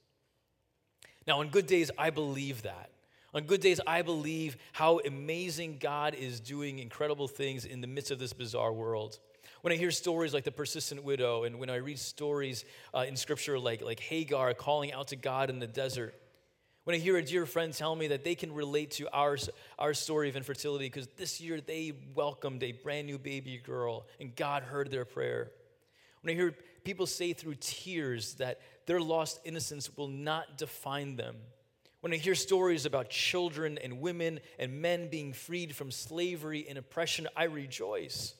Now, 1.27 1.41
on 1.41 1.49
good 1.49 1.67
days, 1.67 1.91
I 1.99 2.11
believe 2.11 2.63
that. 2.63 2.91
On 3.35 3.45
good 3.45 3.61
days, 3.61 3.81
I 3.87 4.03
believe 4.03 4.57
how 4.73 5.01
amazing 5.01 5.79
God 5.79 6.15
is 6.15 6.41
doing 6.41 6.79
incredible 6.79 7.29
things 7.29 7.67
in 7.67 7.83
the 7.83 7.87
midst 7.87 8.11
of 8.11 8.19
this 8.19 8.33
bizarre 8.33 8.73
world. 8.73 9.19
When 9.61 9.73
I 9.73 9.77
hear 9.77 9.91
stories 9.91 10.33
like 10.33 10.45
the 10.45 10.53
persistent 10.53 11.05
widow, 11.05 11.45
and 11.45 11.59
when 11.59 11.69
I 11.69 11.77
read 11.77 11.99
stories 11.99 12.65
uh, 12.95 13.05
in 13.07 13.17
scripture 13.17 13.59
like, 13.59 13.83
like 13.83 14.01
Hagar 14.01 14.55
calling 14.55 14.93
out 14.93 15.09
to 15.09 15.17
God 15.17 15.51
in 15.51 15.59
the 15.59 15.67
desert, 15.67 16.15
when 16.89 16.95
I 16.95 17.01
hear 17.01 17.19
a 17.19 17.23
dear 17.23 17.45
friend 17.45 17.75
tell 17.75 17.95
me 17.95 18.07
that 18.07 18.25
they 18.25 18.35
can 18.35 18.51
relate 18.51 18.93
to 18.93 19.15
our, 19.15 19.37
our 19.79 19.93
story 19.93 20.31
of 20.31 20.37
infertility 20.37 20.87
because 20.87 21.07
this 21.19 21.39
year 21.39 21.61
they 21.61 21.93
welcomed 22.15 22.63
a 22.63 22.73
brand 22.73 23.07
new 23.07 23.19
baby 23.19 23.61
girl 23.63 24.07
and 24.19 24.35
God 24.35 24.63
heard 24.63 24.91
their 24.91 25.05
prayer. 25.05 25.51
When 26.23 26.33
I 26.33 26.35
hear 26.35 26.55
people 26.85 27.05
say 27.05 27.35
through 27.35 27.57
tears 27.61 28.37
that 28.37 28.63
their 28.87 29.03
lost 29.03 29.39
innocence 29.45 29.95
will 29.99 30.09
not 30.09 30.57
define 30.57 31.17
them. 31.17 31.37
When 32.01 32.15
I 32.15 32.17
hear 32.17 32.35
stories 32.35 32.87
about 32.87 33.11
children 33.11 33.77
and 33.85 34.01
women 34.01 34.41
and 34.59 34.81
men 34.81 35.11
being 35.11 35.35
freed 35.35 35.77
from 35.77 35.91
slavery 35.91 36.65
and 36.71 36.79
oppression, 36.79 37.29
I 37.37 37.45
rejoice. 37.45 38.33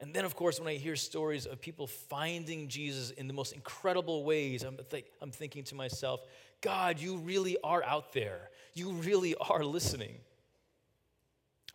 And 0.00 0.14
then, 0.14 0.24
of 0.24 0.34
course, 0.34 0.58
when 0.58 0.66
I 0.66 0.74
hear 0.74 0.96
stories 0.96 1.46
of 1.46 1.60
people 1.60 1.86
finding 1.86 2.68
Jesus 2.68 3.10
in 3.10 3.28
the 3.28 3.34
most 3.34 3.52
incredible 3.52 4.24
ways, 4.24 4.64
I'm, 4.64 4.78
I'm 5.20 5.30
thinking 5.30 5.62
to 5.64 5.74
myself, 5.74 6.22
God, 6.60 7.00
you 7.00 7.16
really 7.16 7.56
are 7.62 7.82
out 7.82 8.12
there. 8.12 8.50
You 8.74 8.92
really 8.92 9.34
are 9.34 9.64
listening. 9.64 10.18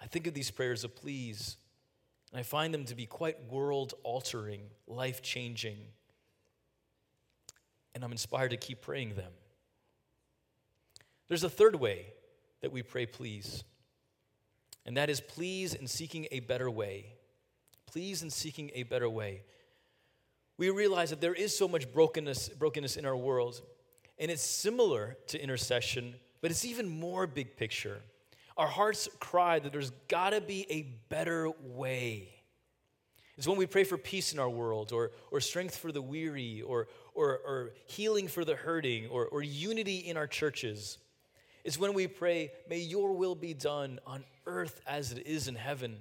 I 0.01 0.07
think 0.07 0.27
of 0.27 0.33
these 0.33 0.51
prayers 0.51 0.83
of 0.83 0.95
please, 0.95 1.57
and 2.31 2.39
I 2.39 2.43
find 2.43 2.73
them 2.73 2.85
to 2.85 2.95
be 2.95 3.05
quite 3.05 3.51
world 3.51 3.93
altering, 4.03 4.61
life 4.87 5.21
changing. 5.21 5.77
And 7.93 8.03
I'm 8.03 8.11
inspired 8.11 8.49
to 8.49 8.57
keep 8.57 8.81
praying 8.81 9.15
them. 9.15 9.31
There's 11.27 11.43
a 11.43 11.49
third 11.49 11.75
way 11.75 12.07
that 12.61 12.71
we 12.71 12.83
pray 12.83 13.05
please, 13.05 13.63
and 14.85 14.97
that 14.97 15.09
is 15.09 15.21
please 15.21 15.73
in 15.73 15.87
seeking 15.87 16.27
a 16.31 16.41
better 16.41 16.69
way 16.69 17.15
please 17.95 18.23
in 18.23 18.29
seeking 18.29 18.71
a 18.73 18.83
better 18.83 19.09
way. 19.09 19.41
We 20.57 20.69
realize 20.69 21.11
that 21.11 21.21
there 21.21 21.33
is 21.33 21.57
so 21.57 21.65
much 21.65 21.93
brokenness, 21.93 22.49
brokenness 22.49 22.97
in 22.97 23.05
our 23.05 23.15
world, 23.15 23.61
and 24.17 24.31
it's 24.31 24.41
similar 24.41 25.17
to 25.27 25.41
intercession, 25.41 26.15
but 26.41 26.51
it's 26.51 26.65
even 26.65 26.87
more 26.87 27.27
big 27.27 27.57
picture. 27.57 28.01
Our 28.57 28.67
hearts 28.67 29.09
cry 29.19 29.59
that 29.59 29.71
there's 29.71 29.91
got 30.07 30.29
to 30.29 30.41
be 30.41 30.65
a 30.69 30.83
better 31.09 31.51
way. 31.61 32.29
It's 33.37 33.47
when 33.47 33.57
we 33.57 33.65
pray 33.65 33.83
for 33.83 33.97
peace 33.97 34.31
in 34.31 34.39
our 34.39 34.49
world, 34.49 34.93
or, 34.93 35.11
or 35.29 35.41
strength 35.41 35.75
for 35.75 35.91
the 35.91 36.01
weary, 36.01 36.61
or, 36.61 36.87
or, 37.13 37.39
or 37.45 37.71
healing 37.87 38.29
for 38.29 38.45
the 38.45 38.55
hurting, 38.55 39.07
or, 39.07 39.25
or 39.25 39.43
unity 39.43 39.97
in 39.97 40.15
our 40.15 40.27
churches. 40.27 40.97
It's 41.65 41.77
when 41.77 41.93
we 41.93 42.07
pray, 42.07 42.51
May 42.69 42.79
your 42.79 43.11
will 43.11 43.35
be 43.35 43.53
done 43.53 43.99
on 44.05 44.23
earth 44.45 44.79
as 44.87 45.11
it 45.11 45.27
is 45.27 45.49
in 45.49 45.55
heaven. 45.55 45.97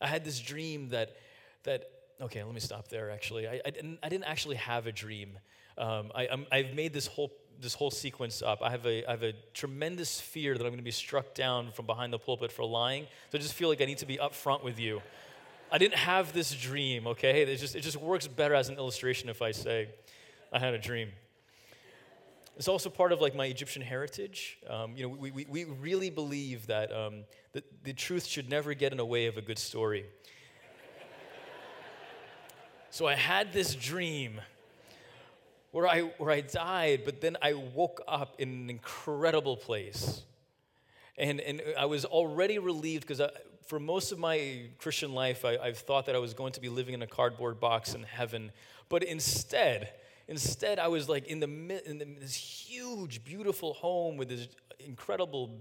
I 0.00 0.06
had 0.06 0.24
this 0.24 0.38
dream 0.38 0.90
that, 0.90 1.16
that 1.62 1.84
okay, 2.20 2.42
let 2.42 2.52
me 2.52 2.60
stop 2.60 2.88
there 2.88 3.10
actually. 3.10 3.48
I, 3.48 3.60
I, 3.64 3.70
didn't, 3.70 4.00
I 4.02 4.08
didn't 4.10 4.24
actually 4.24 4.56
have 4.56 4.86
a 4.86 4.92
dream. 4.92 5.38
Um, 5.76 6.12
I, 6.14 6.28
have 6.52 6.74
made 6.74 6.92
this 6.92 7.06
whole, 7.06 7.32
this 7.60 7.74
whole 7.74 7.90
sequence 7.90 8.42
up. 8.42 8.62
I 8.62 8.70
have, 8.70 8.86
a, 8.86 9.04
I 9.06 9.10
have 9.10 9.22
a 9.22 9.32
tremendous 9.52 10.20
fear 10.20 10.54
that 10.54 10.62
I'm 10.62 10.70
going 10.70 10.78
to 10.78 10.84
be 10.84 10.90
struck 10.90 11.34
down 11.34 11.70
from 11.72 11.86
behind 11.86 12.12
the 12.12 12.18
pulpit 12.18 12.52
for 12.52 12.64
lying. 12.64 13.06
So 13.30 13.38
I 13.38 13.40
just 13.40 13.54
feel 13.54 13.68
like 13.68 13.80
I 13.80 13.84
need 13.84 13.98
to 13.98 14.06
be 14.06 14.18
upfront 14.18 14.62
with 14.62 14.78
you. 14.78 15.02
I 15.72 15.78
didn't 15.78 15.96
have 15.96 16.32
this 16.32 16.52
dream, 16.54 17.06
okay? 17.08 17.42
It 17.42 17.56
just, 17.56 17.74
it 17.74 17.80
just 17.80 17.96
works 17.96 18.28
better 18.28 18.54
as 18.54 18.68
an 18.68 18.76
illustration 18.76 19.28
if 19.28 19.42
I 19.42 19.50
say 19.50 19.88
I 20.52 20.60
had 20.60 20.74
a 20.74 20.78
dream. 20.78 21.10
It's 22.56 22.68
also 22.68 22.88
part 22.88 23.10
of 23.10 23.20
like 23.20 23.34
my 23.34 23.46
Egyptian 23.46 23.82
heritage. 23.82 24.58
Um, 24.70 24.96
you 24.96 25.02
know, 25.02 25.08
we, 25.08 25.32
we, 25.32 25.44
we 25.46 25.64
really 25.64 26.10
believe 26.10 26.68
that 26.68 26.94
um, 26.96 27.24
the, 27.52 27.64
the 27.82 27.92
truth 27.92 28.26
should 28.26 28.48
never 28.48 28.74
get 28.74 28.92
in 28.92 28.98
the 28.98 29.04
way 29.04 29.26
of 29.26 29.36
a 29.36 29.42
good 29.42 29.58
story. 29.58 30.04
so 32.90 33.08
I 33.08 33.16
had 33.16 33.52
this 33.52 33.74
dream 33.74 34.40
where 35.74 35.88
I, 35.88 36.02
where 36.18 36.30
I 36.30 36.40
died, 36.40 37.02
but 37.04 37.20
then 37.20 37.36
I 37.42 37.54
woke 37.54 38.00
up 38.06 38.36
in 38.38 38.48
an 38.48 38.70
incredible 38.70 39.56
place. 39.56 40.22
And, 41.18 41.40
and 41.40 41.60
I 41.76 41.86
was 41.86 42.04
already 42.04 42.60
relieved 42.60 43.08
because 43.08 43.20
for 43.66 43.80
most 43.80 44.12
of 44.12 44.20
my 44.20 44.66
Christian 44.78 45.14
life, 45.14 45.44
I, 45.44 45.58
I've 45.60 45.78
thought 45.78 46.06
that 46.06 46.14
I 46.14 46.20
was 46.20 46.32
going 46.32 46.52
to 46.52 46.60
be 46.60 46.68
living 46.68 46.94
in 46.94 47.02
a 47.02 47.08
cardboard 47.08 47.58
box 47.58 47.92
in 47.92 48.04
heaven. 48.04 48.52
But 48.88 49.02
instead, 49.02 49.92
instead, 50.28 50.78
I 50.78 50.86
was 50.86 51.08
like 51.08 51.26
in, 51.26 51.40
the, 51.40 51.48
in 51.84 52.18
this 52.20 52.36
huge, 52.36 53.24
beautiful 53.24 53.74
home 53.74 54.16
with 54.16 54.28
this 54.28 54.46
incredible 54.78 55.58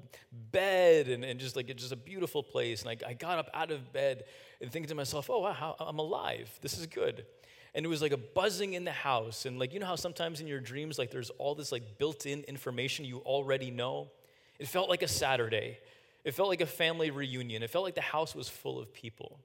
bed 0.52 1.08
and, 1.08 1.26
and 1.26 1.40
just 1.40 1.56
like 1.56 1.70
it's 1.70 1.82
just 1.82 1.94
a 1.94 1.96
beautiful 1.96 2.44
place. 2.44 2.84
And 2.84 2.92
I, 2.92 3.10
I 3.10 3.14
got 3.14 3.40
up 3.40 3.50
out 3.52 3.72
of 3.72 3.92
bed 3.92 4.26
and 4.62 4.72
thinking 4.72 4.90
to 4.90 4.96
myself, 4.96 5.28
oh, 5.32 5.40
wow, 5.40 5.76
I'm 5.80 5.98
alive. 5.98 6.52
This 6.62 6.78
is 6.78 6.86
good. 6.86 7.26
And 7.76 7.86
it 7.86 7.90
was 7.90 8.02
like 8.02 8.12
a 8.12 8.18
buzzing 8.18 8.74
in 8.74 8.84
the 8.84 8.92
house. 8.92 9.46
And 9.46 9.58
like, 9.58 9.74
you 9.74 9.80
know 9.80 9.86
how 9.86 9.96
sometimes 9.96 10.42
in 10.42 10.48
your 10.48 10.60
dreams, 10.60 11.00
like 11.00 11.10
there's 11.10 11.32
all 11.32 11.56
this 11.56 11.72
like 11.72 11.98
built 11.98 12.26
in 12.26 12.42
information 12.42 13.06
you 13.06 13.18
already 13.20 13.72
know? 13.72 14.10
It 14.60 14.68
felt 14.68 14.90
like 14.90 15.02
a 15.02 15.08
Saturday. 15.08 15.80
It 16.24 16.34
felt 16.34 16.50
like 16.50 16.62
a 16.62 16.68
family 16.68 17.12
reunion. 17.12 17.64
It 17.64 17.70
felt 17.70 17.84
like 17.84 17.96
the 17.96 18.02
house 18.02 18.36
was 18.36 18.48
full 18.48 18.80
of 18.80 18.94
people. 18.94 19.40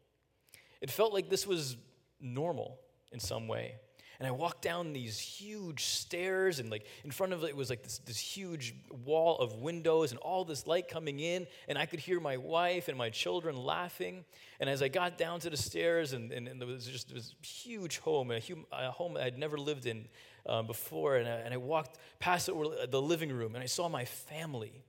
It 0.81 0.91
felt 0.91 1.13
like 1.13 1.29
this 1.29 1.47
was 1.47 1.77
normal 2.21 2.79
in 3.11 3.19
some 3.19 3.49
way. 3.49 3.75
And 4.19 4.27
I 4.27 4.33
walked 4.33 4.63
down 4.63 4.93
these 4.93 5.17
huge 5.21 5.85
stairs, 5.85 6.59
and 6.59 6.71
like 6.71 6.87
in 7.05 7.13
front 7.13 7.33
of 7.33 7.45
it 7.45 7.57
was 7.57 7.71
like 7.71 7.85
this, 7.85 7.99
this 7.99 8.19
huge 8.19 8.75
wall 9.05 9.39
of 9.39 9.55
windows 9.55 10.11
and 10.11 10.19
all 10.21 10.45
this 10.45 10.67
light 10.67 10.89
coming 10.89 11.21
in. 11.21 11.47
And 11.69 11.79
I 11.79 11.87
could 11.87 12.01
hear 12.01 12.19
my 12.19 12.37
wife 12.37 12.89
and 12.89 12.99
my 12.99 13.11
children 13.11 13.57
laughing. 13.57 14.25
And 14.59 14.69
as 14.69 14.83
I 14.83 14.89
got 14.89 15.19
down 15.19 15.39
to 15.41 15.51
the 15.51 15.57
stairs, 15.57 16.15
and, 16.15 16.33
and, 16.33 16.49
and 16.49 16.61
there 16.61 16.67
was 16.67 16.87
just 16.87 17.15
this 17.15 17.33
huge 17.43 17.99
home, 17.99 18.33
a, 18.33 18.41
hum, 18.41 18.67
a 18.73 18.91
home 18.91 19.17
I'd 19.17 19.39
never 19.39 19.57
lived 19.57 19.87
in 19.87 20.09
uh, 20.47 20.63
before. 20.63 21.17
And 21.17 21.29
I, 21.29 21.33
and 21.33 21.55
I 21.55 21.59
walked 21.59 21.99
past 22.19 22.47
the 22.47 23.03
living 23.03 23.31
room, 23.31 23.55
and 23.55 23.63
I 23.63 23.69
saw 23.69 23.89
my 23.89 24.05
family. 24.05 24.83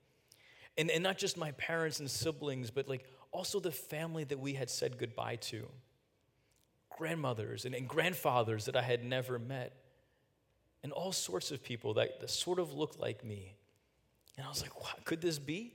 And, 0.75 0.89
and 0.89 1.03
not 1.03 1.19
just 1.19 1.37
my 1.37 1.51
parents 1.51 1.99
and 1.99 2.09
siblings, 2.09 2.71
but 2.71 2.87
like 2.87 3.05
also 3.31 3.59
the 3.59 3.71
family 3.71 4.23
that 4.23 4.39
we 4.39 4.53
had 4.53 4.71
said 4.71 4.97
goodbye 4.97 5.35
to 5.35 5.67
grandmothers 6.99 7.65
and, 7.65 7.73
and 7.73 7.87
grandfathers 7.87 8.65
that 8.65 8.75
I 8.75 8.81
had 8.81 9.03
never 9.03 9.39
met, 9.39 9.71
and 10.83 10.91
all 10.91 11.13
sorts 11.13 11.49
of 11.51 11.63
people 11.63 11.93
that, 11.95 12.19
that 12.19 12.29
sort 12.29 12.59
of 12.59 12.73
looked 12.73 12.99
like 12.99 13.23
me. 13.23 13.55
And 14.37 14.45
I 14.45 14.49
was 14.49 14.61
like, 14.61 14.75
what 14.83 15.05
could 15.05 15.21
this 15.21 15.39
be? 15.39 15.73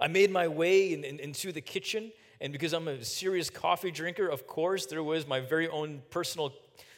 I 0.00 0.08
made 0.08 0.30
my 0.30 0.46
way 0.46 0.92
in, 0.92 1.04
in, 1.04 1.18
into 1.18 1.52
the 1.52 1.60
kitchen, 1.62 2.12
and 2.40 2.52
because 2.52 2.72
I'm 2.74 2.88
a 2.88 3.02
serious 3.02 3.50
coffee 3.50 3.90
drinker, 3.90 4.28
of 4.28 4.46
course, 4.46 4.86
there 4.86 5.02
was 5.02 5.26
my 5.26 5.40
very 5.40 5.68
own 5.68 6.02
personal 6.10 6.52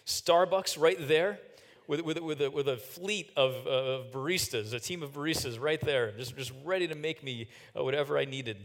Starbucks 0.05 0.81
right 0.81 0.99
there 1.09 1.39
with, 1.87 2.01
with, 2.03 2.19
with, 2.21 2.43
a, 2.43 2.51
with 2.51 2.69
a 2.69 2.77
fleet 2.77 3.31
of, 3.37 3.55
uh, 3.67 4.05
baristas, 4.13 4.73
a 4.73 4.81
team 4.81 5.03
of 5.03 5.13
baristas 5.13 5.61
right 5.61 5.81
there, 5.81 6.13
just, 6.19 6.37
just 6.37 6.53
ready 6.65 6.89
to 6.89 6.97
make 6.97 7.23
me 7.23 7.49
uh, 7.77 7.85
whatever 7.85 8.19
I 8.19 8.25
needed. 8.25 8.57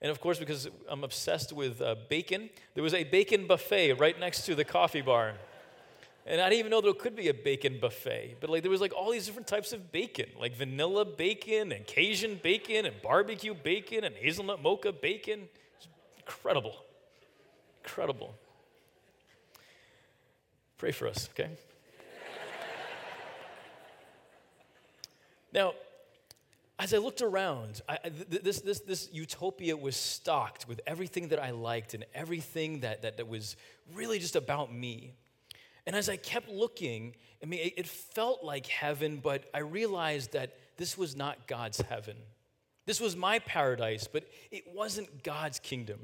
And 0.00 0.10
of 0.10 0.20
course, 0.20 0.38
because 0.38 0.68
I'm 0.88 1.02
obsessed 1.02 1.52
with 1.52 1.80
uh, 1.80 1.96
bacon, 2.08 2.50
there 2.74 2.84
was 2.84 2.94
a 2.94 3.04
bacon 3.04 3.46
buffet 3.46 3.94
right 3.94 4.18
next 4.18 4.42
to 4.46 4.54
the 4.54 4.64
coffee 4.64 5.00
bar. 5.00 5.34
And 6.24 6.40
I 6.40 6.50
didn't 6.50 6.60
even 6.60 6.70
know 6.70 6.80
there 6.80 6.92
could 6.92 7.16
be 7.16 7.28
a 7.28 7.34
bacon 7.34 7.78
buffet. 7.80 8.36
But 8.40 8.50
like 8.50 8.62
there 8.62 8.70
was 8.70 8.80
like 8.80 8.94
all 8.94 9.10
these 9.10 9.26
different 9.26 9.48
types 9.48 9.72
of 9.72 9.90
bacon, 9.90 10.26
like 10.38 10.54
vanilla 10.54 11.04
bacon 11.04 11.72
and 11.72 11.86
Cajun 11.86 12.38
bacon 12.42 12.86
and 12.86 12.94
barbecue 13.02 13.54
bacon 13.54 14.04
and 14.04 14.14
hazelnut 14.14 14.62
mocha 14.62 14.92
bacon. 14.92 15.48
incredible. 16.18 16.76
Incredible. 17.82 18.34
Pray 20.76 20.92
for 20.92 21.08
us, 21.08 21.28
okay? 21.32 21.50
now, 25.52 25.72
as 26.78 26.94
I 26.94 26.98
looked 26.98 27.22
around, 27.22 27.82
I, 27.88 27.98
this, 28.08 28.60
this, 28.60 28.80
this 28.80 29.08
utopia 29.12 29.76
was 29.76 29.96
stocked 29.96 30.68
with 30.68 30.80
everything 30.86 31.28
that 31.28 31.42
I 31.42 31.50
liked 31.50 31.94
and 31.94 32.06
everything 32.14 32.80
that, 32.80 33.02
that, 33.02 33.16
that 33.16 33.26
was 33.26 33.56
really 33.94 34.18
just 34.18 34.36
about 34.36 34.72
me. 34.72 35.14
And 35.86 35.96
as 35.96 36.08
I 36.08 36.16
kept 36.16 36.48
looking, 36.48 37.16
I 37.42 37.46
mean, 37.46 37.60
it, 37.60 37.74
it 37.78 37.86
felt 37.88 38.44
like 38.44 38.66
heaven, 38.66 39.20
but 39.22 39.44
I 39.52 39.58
realized 39.58 40.32
that 40.32 40.56
this 40.76 40.96
was 40.96 41.16
not 41.16 41.48
God's 41.48 41.80
heaven. 41.80 42.16
This 42.86 43.00
was 43.00 43.16
my 43.16 43.40
paradise, 43.40 44.06
but 44.10 44.24
it 44.52 44.64
wasn't 44.72 45.24
God's 45.24 45.58
kingdom. 45.58 45.98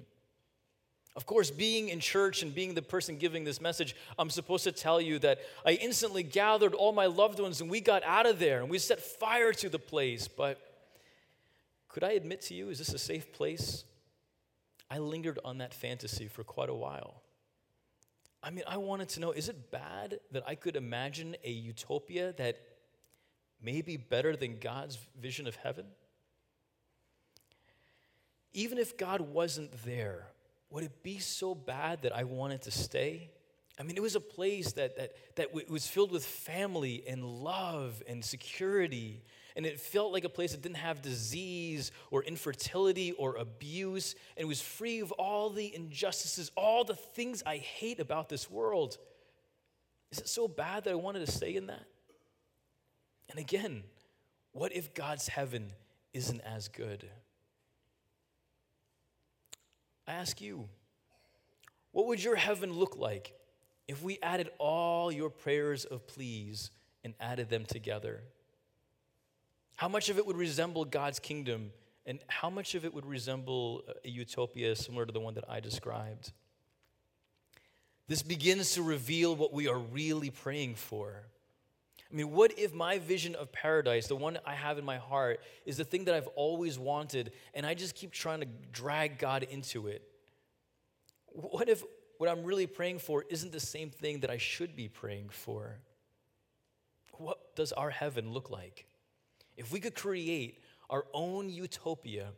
Of 1.17 1.27
course, 1.27 1.51
being 1.51 1.91
in 1.91 2.01
church 2.01 2.43
and 2.43 2.53
being 2.53 2.75
the 2.75 2.83
person 2.83 3.19
giving 3.19 3.45
this 3.45 3.61
message, 3.61 3.95
I'm 4.19 4.31
supposed 4.31 4.65
to 4.65 4.73
tell 4.73 5.01
you 5.01 5.21
that 5.21 5.39
I 5.65 5.73
instantly 5.73 6.25
gathered 6.25 6.75
all 6.75 6.93
my 6.93 7.07
loved 7.07 7.39
ones 7.39 7.61
and 7.61 7.71
we 7.71 7.81
got 7.81 8.03
out 8.05 8.27
of 8.27 8.41
there 8.41 8.61
and 8.61 8.69
we 8.69 8.79
set 8.79 9.01
fire 9.01 9.53
to 9.53 9.69
the 9.69 9.79
place. 9.79 10.27
But 10.27 10.61
could 11.89 12.03
I 12.03 12.13
admit 12.13 12.41
to 12.43 12.55
you, 12.55 12.69
is 12.69 12.79
this 12.79 12.93
a 12.93 12.99
safe 12.99 13.33
place? 13.33 13.85
I 14.91 14.99
lingered 14.99 15.39
on 15.45 15.59
that 15.59 15.73
fantasy 15.73 16.27
for 16.27 16.43
quite 16.43 16.69
a 16.69 16.75
while. 16.75 17.23
I 18.43 18.51
mean, 18.51 18.65
I 18.67 18.77
wanted 18.77 19.09
to 19.11 19.21
know 19.21 19.31
is 19.31 19.49
it 19.49 19.71
bad 19.71 20.19
that 20.33 20.43
I 20.47 20.57
could 20.57 20.75
imagine 20.75 21.37
a 21.45 21.51
utopia 21.51 22.33
that 22.33 22.61
may 23.63 23.83
be 23.83 23.97
better 23.97 24.35
than 24.35 24.59
God's 24.59 24.99
vision 25.21 25.47
of 25.47 25.55
heaven? 25.57 25.87
Even 28.53 28.79
if 28.79 28.99
God 28.99 29.21
wasn't 29.21 29.71
there, 29.85 30.27
would 30.75 30.83
it 30.83 31.05
be 31.05 31.21
so 31.21 31.55
bad 31.55 32.03
that 32.03 32.15
I 32.15 32.25
wanted 32.25 32.63
to 32.63 32.73
stay? 32.73 33.31
I 33.79 33.85
mean, 33.85 33.97
it 33.97 34.03
was 34.03 34.17
a 34.17 34.21
place 34.21 34.73
that, 34.73 34.97
that, 34.97 35.13
that 35.37 35.71
was 35.71 35.87
filled 35.87 36.11
with 36.11 36.27
family 36.27 37.05
and 37.07 37.25
love 37.25 38.03
and 38.09 38.25
security. 38.25 39.23
And 39.55 39.67
it 39.67 39.79
felt 39.79 40.13
like 40.13 40.25
a 40.25 40.29
place 40.29 40.51
that 40.51 40.63
didn't 40.63 40.79
have 40.79 41.01
disease 41.01 41.93
or 42.11 42.25
infertility 42.25 43.13
or 43.13 43.37
abuse. 43.37 44.17
And 44.37 44.49
was 44.49 44.61
free 44.61 44.99
of 44.99 45.13
all 45.13 45.49
the 45.49 45.73
injustices, 45.73 46.51
all 46.57 46.83
the 46.83 46.97
things 46.97 47.45
I 47.47 47.59
hate 47.59 48.01
about 48.01 48.29
this 48.29 48.51
world. 48.51 48.99
Is 50.11 50.19
it 50.19 50.29
so 50.29 50.49
bad 50.49 50.85
that 50.85 50.91
I 50.91 50.97
wanted 50.97 51.25
to 51.25 51.31
stay 51.31 51.55
in 51.55 51.69
that? 51.69 51.87
And 53.31 53.39
again, 53.39 53.85
what 54.51 54.75
if 54.75 54.93
God's 54.93 55.29
heaven 55.29 55.73
isn't 56.13 56.41
as 56.41 56.67
good? 56.67 57.09
I 60.07 60.13
ask 60.13 60.41
you, 60.41 60.69
what 61.93 62.07
would 62.07 62.23
your 62.23 62.37
heaven 62.37 62.73
look 62.73 62.97
like 62.97 63.33
if 63.89 64.03
we 64.03 64.19
added 64.23 64.51
all 64.59 65.11
your 65.11 65.31
prayers 65.31 65.85
of 65.85 66.07
please 66.07 66.71
and 67.03 67.15
added 67.21 67.49
them 67.49 67.65
together? 67.65 68.23
How 69.77 69.89
much 69.89 70.09
of 70.09 70.19
it 70.19 70.27
would 70.27 70.37
resemble 70.37 70.85
God's 70.85 71.19
kingdom, 71.19 71.73
and 72.07 72.21
how 72.29 72.51
much 72.51 72.75
of 72.75 72.85
it 72.85 72.93
would 72.93 73.07
resemble 73.07 73.83
a 74.05 74.09
utopia 74.09 74.77
similar 74.77 75.07
to 75.07 75.13
the 75.13 75.21
one 75.21 75.35
that 75.35 75.45
I 75.49 75.61
described? 75.61 76.33
This 78.07 78.23
begins 78.23 78.73
to 78.73 78.83
reveal 78.83 79.35
what 79.35 79.53
we 79.53 79.69
are 79.69 79.79
really 79.79 80.31
praying 80.31 80.75
for. 80.75 81.25
I 82.15 82.17
mean, 82.17 82.31
what 82.31 82.57
if 82.57 82.73
my 82.73 83.01
vision 83.01 83.35
of 83.35 83.51
paradise, 83.51 84.07
the 84.07 84.15
one 84.15 84.39
I 84.47 84.55
have 84.55 84.79
in 84.79 84.85
my 84.85 84.99
heart, 84.99 85.41
is 85.67 85.79
the 85.79 85.85
thing 85.85 86.05
that 86.05 86.15
I've 86.15 86.29
always 86.37 86.79
wanted, 86.79 87.33
and 87.55 87.67
I 87.67 87.75
just 87.75 87.97
keep 87.97 88.13
trying 88.13 88.39
to 88.39 88.47
drag 88.71 89.19
God 89.19 89.43
into 89.43 89.89
it? 89.89 90.03
What 91.27 91.69
if 91.69 91.83
what 92.19 92.31
I'm 92.31 92.45
really 92.45 92.69
praying 92.69 93.01
for 93.01 93.25
isn't 93.29 93.51
the 93.51 93.59
same 93.59 93.91
thing 93.91 94.21
that 94.21 94.31
I 94.31 94.37
should 94.37 94.77
be 94.77 94.87
praying 94.87 95.31
for? 95.31 95.81
What 97.15 97.57
does 97.57 97.73
our 97.73 97.91
heaven 97.91 98.33
look 98.33 98.49
like? 98.49 98.87
If 99.57 99.73
we 99.73 99.81
could 99.81 99.97
create 99.97 100.63
our 100.91 101.07
own 101.13 101.51
utopia, 101.51 102.29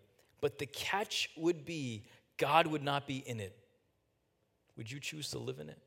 but 0.40 0.56
the 0.56 0.64
catch 0.64 1.28
would 1.36 1.66
be 1.66 2.06
God 2.38 2.66
would 2.66 2.82
not 2.82 3.06
be 3.06 3.18
in 3.18 3.40
it, 3.40 3.54
would 4.78 4.90
you 4.90 5.00
choose 5.00 5.28
to 5.32 5.38
live 5.38 5.58
in 5.58 5.68
it? 5.68 5.78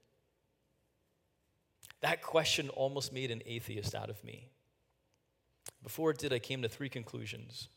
That 2.02 2.22
question 2.22 2.70
almost 2.70 3.14
made 3.14 3.32
an 3.32 3.42
atheist 3.46 3.94
out 3.94 4.10
of 4.10 4.24
me. 4.24 4.50
Before 5.84 6.12
it 6.12 6.18
did, 6.18 6.34
I 6.34 6.40
came 6.40 6.62
to 6.62 6.70
three 6.70 6.90
conclusions. 6.90 7.70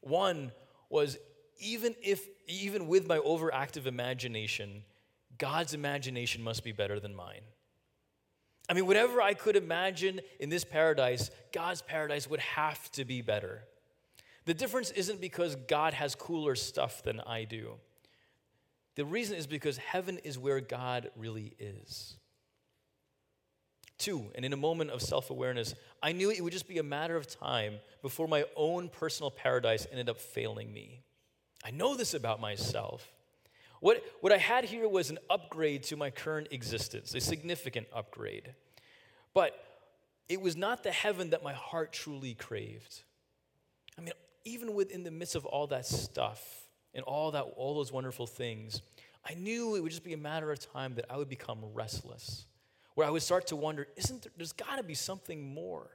One 0.00 0.52
was 0.88 1.18
even 1.58 1.94
if 2.02 2.28
even 2.46 2.88
with 2.88 3.06
my 3.06 3.18
overactive 3.18 3.86
imagination, 3.86 4.82
God's 5.38 5.74
imagination 5.74 6.42
must 6.42 6.64
be 6.64 6.72
better 6.72 6.98
than 6.98 7.14
mine. 7.14 7.42
I 8.68 8.74
mean, 8.74 8.86
whatever 8.86 9.20
I 9.20 9.34
could 9.34 9.56
imagine 9.56 10.20
in 10.40 10.48
this 10.48 10.64
paradise, 10.64 11.30
God's 11.52 11.82
paradise 11.82 12.28
would 12.28 12.40
have 12.40 12.90
to 12.92 13.04
be 13.04 13.22
better. 13.22 13.62
The 14.44 14.54
difference 14.54 14.90
isn't 14.90 15.20
because 15.20 15.56
God 15.56 15.94
has 15.94 16.14
cooler 16.14 16.54
stuff 16.54 17.02
than 17.02 17.20
I 17.20 17.44
do. 17.44 17.74
The 18.94 19.04
reason 19.04 19.36
is 19.36 19.46
because 19.46 19.76
heaven 19.78 20.18
is 20.18 20.38
where 20.38 20.60
God 20.60 21.10
really 21.16 21.54
is. 21.58 22.16
Two, 24.02 24.32
and 24.34 24.44
in 24.44 24.52
a 24.52 24.56
moment 24.56 24.90
of 24.90 25.00
self 25.00 25.30
awareness, 25.30 25.76
I 26.02 26.10
knew 26.10 26.32
it 26.32 26.42
would 26.42 26.52
just 26.52 26.66
be 26.66 26.78
a 26.78 26.82
matter 26.82 27.14
of 27.14 27.28
time 27.28 27.74
before 28.02 28.26
my 28.26 28.44
own 28.56 28.88
personal 28.88 29.30
paradise 29.30 29.86
ended 29.92 30.08
up 30.08 30.18
failing 30.18 30.72
me. 30.72 31.02
I 31.64 31.70
know 31.70 31.94
this 31.94 32.12
about 32.12 32.40
myself. 32.40 33.12
What, 33.78 34.02
what 34.20 34.32
I 34.32 34.38
had 34.38 34.64
here 34.64 34.88
was 34.88 35.10
an 35.10 35.20
upgrade 35.30 35.84
to 35.84 35.96
my 35.96 36.10
current 36.10 36.48
existence, 36.50 37.14
a 37.14 37.20
significant 37.20 37.86
upgrade. 37.94 38.52
But 39.34 39.56
it 40.28 40.40
was 40.40 40.56
not 40.56 40.82
the 40.82 40.90
heaven 40.90 41.30
that 41.30 41.44
my 41.44 41.52
heart 41.52 41.92
truly 41.92 42.34
craved. 42.34 43.04
I 43.96 44.00
mean, 44.00 44.14
even 44.44 44.74
within 44.74 45.04
the 45.04 45.12
midst 45.12 45.36
of 45.36 45.46
all 45.46 45.68
that 45.68 45.86
stuff 45.86 46.42
and 46.92 47.04
all 47.04 47.30
that 47.30 47.42
all 47.56 47.76
those 47.76 47.92
wonderful 47.92 48.26
things, 48.26 48.82
I 49.24 49.34
knew 49.34 49.76
it 49.76 49.80
would 49.80 49.92
just 49.92 50.02
be 50.02 50.12
a 50.12 50.18
matter 50.18 50.50
of 50.50 50.58
time 50.72 50.96
that 50.96 51.04
I 51.08 51.18
would 51.18 51.28
become 51.28 51.60
restless. 51.72 52.46
Where 52.94 53.06
I 53.06 53.10
would 53.10 53.22
start 53.22 53.46
to 53.48 53.56
wonder, 53.56 53.86
isn't 53.96 54.22
there, 54.22 54.32
there's 54.36 54.52
got 54.52 54.76
to 54.76 54.82
be 54.82 54.94
something 54.94 55.54
more. 55.54 55.90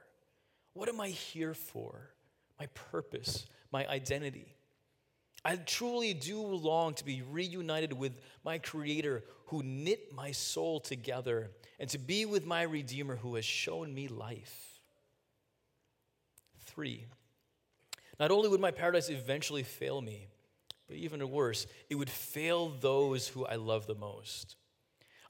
What 0.72 0.88
am 0.88 1.00
I 1.00 1.08
here 1.08 1.54
for? 1.54 2.10
My 2.58 2.66
purpose, 2.66 3.46
my 3.72 3.86
identity. 3.86 4.54
I 5.44 5.56
truly 5.56 6.14
do 6.14 6.40
long 6.40 6.94
to 6.94 7.04
be 7.04 7.22
reunited 7.22 7.92
with 7.92 8.12
my 8.44 8.58
Creator 8.58 9.24
who 9.46 9.62
knit 9.62 10.12
my 10.12 10.32
soul 10.32 10.80
together 10.80 11.50
and 11.78 11.88
to 11.90 11.98
be 11.98 12.26
with 12.26 12.44
my 12.44 12.62
Redeemer 12.62 13.16
who 13.16 13.36
has 13.36 13.44
shown 13.44 13.94
me 13.94 14.08
life. 14.08 14.80
Three, 16.66 17.06
not 18.18 18.30
only 18.30 18.48
would 18.48 18.60
my 18.60 18.72
paradise 18.72 19.08
eventually 19.08 19.62
fail 19.62 20.00
me, 20.00 20.26
but 20.86 20.96
even 20.96 21.28
worse, 21.30 21.66
it 21.88 21.94
would 21.94 22.10
fail 22.10 22.68
those 22.68 23.28
who 23.28 23.46
I 23.46 23.56
love 23.56 23.86
the 23.86 23.94
most. 23.94 24.56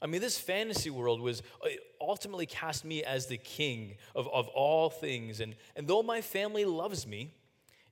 I 0.01 0.07
mean, 0.07 0.21
this 0.21 0.37
fantasy 0.37 0.89
world 0.89 1.19
was 1.19 1.41
uh, 1.63 1.69
ultimately 1.99 2.45
cast 2.45 2.85
me 2.85 3.03
as 3.03 3.25
the 3.27 3.37
king 3.37 3.95
of, 4.15 4.27
of 4.29 4.47
all 4.49 4.89
things. 4.89 5.41
And, 5.41 5.55
and 5.75 5.87
though 5.87 6.03
my 6.03 6.21
family 6.21 6.63
loves 6.65 7.05
me, 7.05 7.33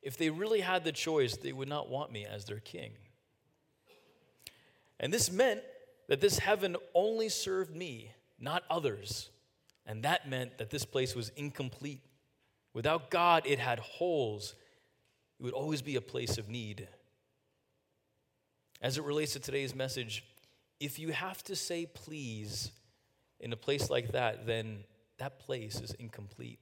if 0.02 0.17
they 0.17 0.30
really 0.30 0.62
had 0.62 0.84
the 0.84 0.93
choice, 0.93 1.36
they 1.36 1.52
would 1.52 1.67
not 1.67 1.89
want 1.89 2.12
me 2.12 2.26
as 2.26 2.46
their 2.46 2.60
king. 2.60 2.91
And 5.00 5.13
this 5.13 5.32
meant 5.32 5.62
that 6.08 6.22
this 6.22 6.39
heaven 6.39 6.78
only 6.93 7.30
served 7.30 7.76
me, 7.76 8.12
not 8.39 8.63
others. 8.70 9.30
And 9.86 10.04
that 10.04 10.30
meant 10.30 10.58
that 10.58 10.70
this 10.70 10.86
place 10.86 11.13
was 11.13 11.30
incomplete. 11.36 12.02
Without 12.74 13.10
God, 13.10 13.43
it 13.46 13.60
had 13.60 13.80
holes. 13.80 14.56
It 15.39 15.43
would 15.43 15.54
always 15.54 15.82
be 15.82 15.98
a 15.98 16.02
place 16.02 16.38
of 16.38 16.48
need. 16.48 16.88
As 18.82 18.98
it 18.98 19.04
relates 19.04 19.34
to 19.34 19.39
today's 19.39 19.76
message, 19.76 20.24
if 20.80 21.00
you 21.00 21.12
have 21.12 21.44
to 21.44 21.56
say 21.56 21.86
please 21.86 22.72
in 23.40 23.54
a 23.54 23.58
place 23.58 23.90
like 23.90 24.12
that, 24.12 24.46
then 24.46 24.84
that 25.18 25.40
place 25.40 25.82
is 25.82 25.94
incomplete. 25.94 26.60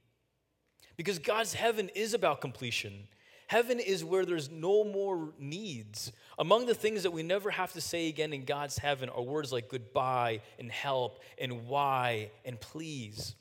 Because 0.98 1.20
God's 1.20 1.54
heaven 1.54 1.90
is 1.94 2.14
about 2.14 2.42
completion. 2.42 3.08
Heaven 3.48 3.80
is 3.80 4.04
where 4.04 4.26
there's 4.26 4.50
no 4.50 4.84
more 4.84 5.34
needs. 5.38 6.12
Among 6.40 6.66
the 6.66 6.74
things 6.74 7.04
that 7.04 7.12
we 7.12 7.22
never 7.22 7.52
have 7.52 7.74
to 7.74 7.82
say 7.82 8.08
again 8.08 8.34
in 8.34 8.46
God's 8.46 8.78
heaven 8.78 9.10
are 9.10 9.22
words 9.22 9.52
like 9.52 9.70
goodbye 9.70 10.42
and 10.58 10.72
help 10.72 11.22
and 11.38 11.68
why 11.68 12.32
and 12.44 12.60
please. 12.60 13.36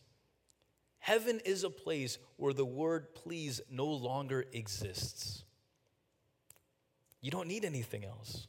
Heaven 0.99 1.41
is 1.45 1.65
a 1.65 1.71
place 1.71 2.19
where 2.37 2.53
the 2.53 2.65
word 2.65 3.15
please 3.15 3.61
no 3.71 3.87
longer 3.87 4.45
exists. 4.53 5.45
You 7.21 7.31
don't 7.31 7.49
need 7.49 7.65
anything 7.65 8.05
else. 8.05 8.49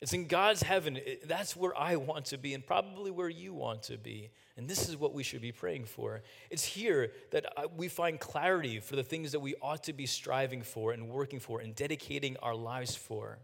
It's 0.00 0.14
in 0.14 0.28
God's 0.28 0.62
heaven. 0.62 0.98
That's 1.24 1.54
where 1.54 1.76
I 1.78 1.96
want 1.96 2.26
to 2.26 2.38
be, 2.38 2.54
and 2.54 2.64
probably 2.64 3.10
where 3.10 3.28
you 3.28 3.52
want 3.52 3.82
to 3.84 3.98
be. 3.98 4.30
And 4.56 4.68
this 4.68 4.88
is 4.88 4.96
what 4.96 5.12
we 5.12 5.22
should 5.22 5.42
be 5.42 5.52
praying 5.52 5.84
for. 5.84 6.22
It's 6.50 6.64
here 6.64 7.12
that 7.32 7.46
uh, 7.56 7.68
we 7.76 7.88
find 7.88 8.18
clarity 8.18 8.80
for 8.80 8.96
the 8.96 9.02
things 9.02 9.32
that 9.32 9.40
we 9.40 9.54
ought 9.60 9.84
to 9.84 9.92
be 9.92 10.06
striving 10.06 10.62
for 10.62 10.92
and 10.92 11.08
working 11.10 11.38
for 11.38 11.60
and 11.60 11.74
dedicating 11.74 12.38
our 12.38 12.54
lives 12.54 12.96
for. 12.96 13.38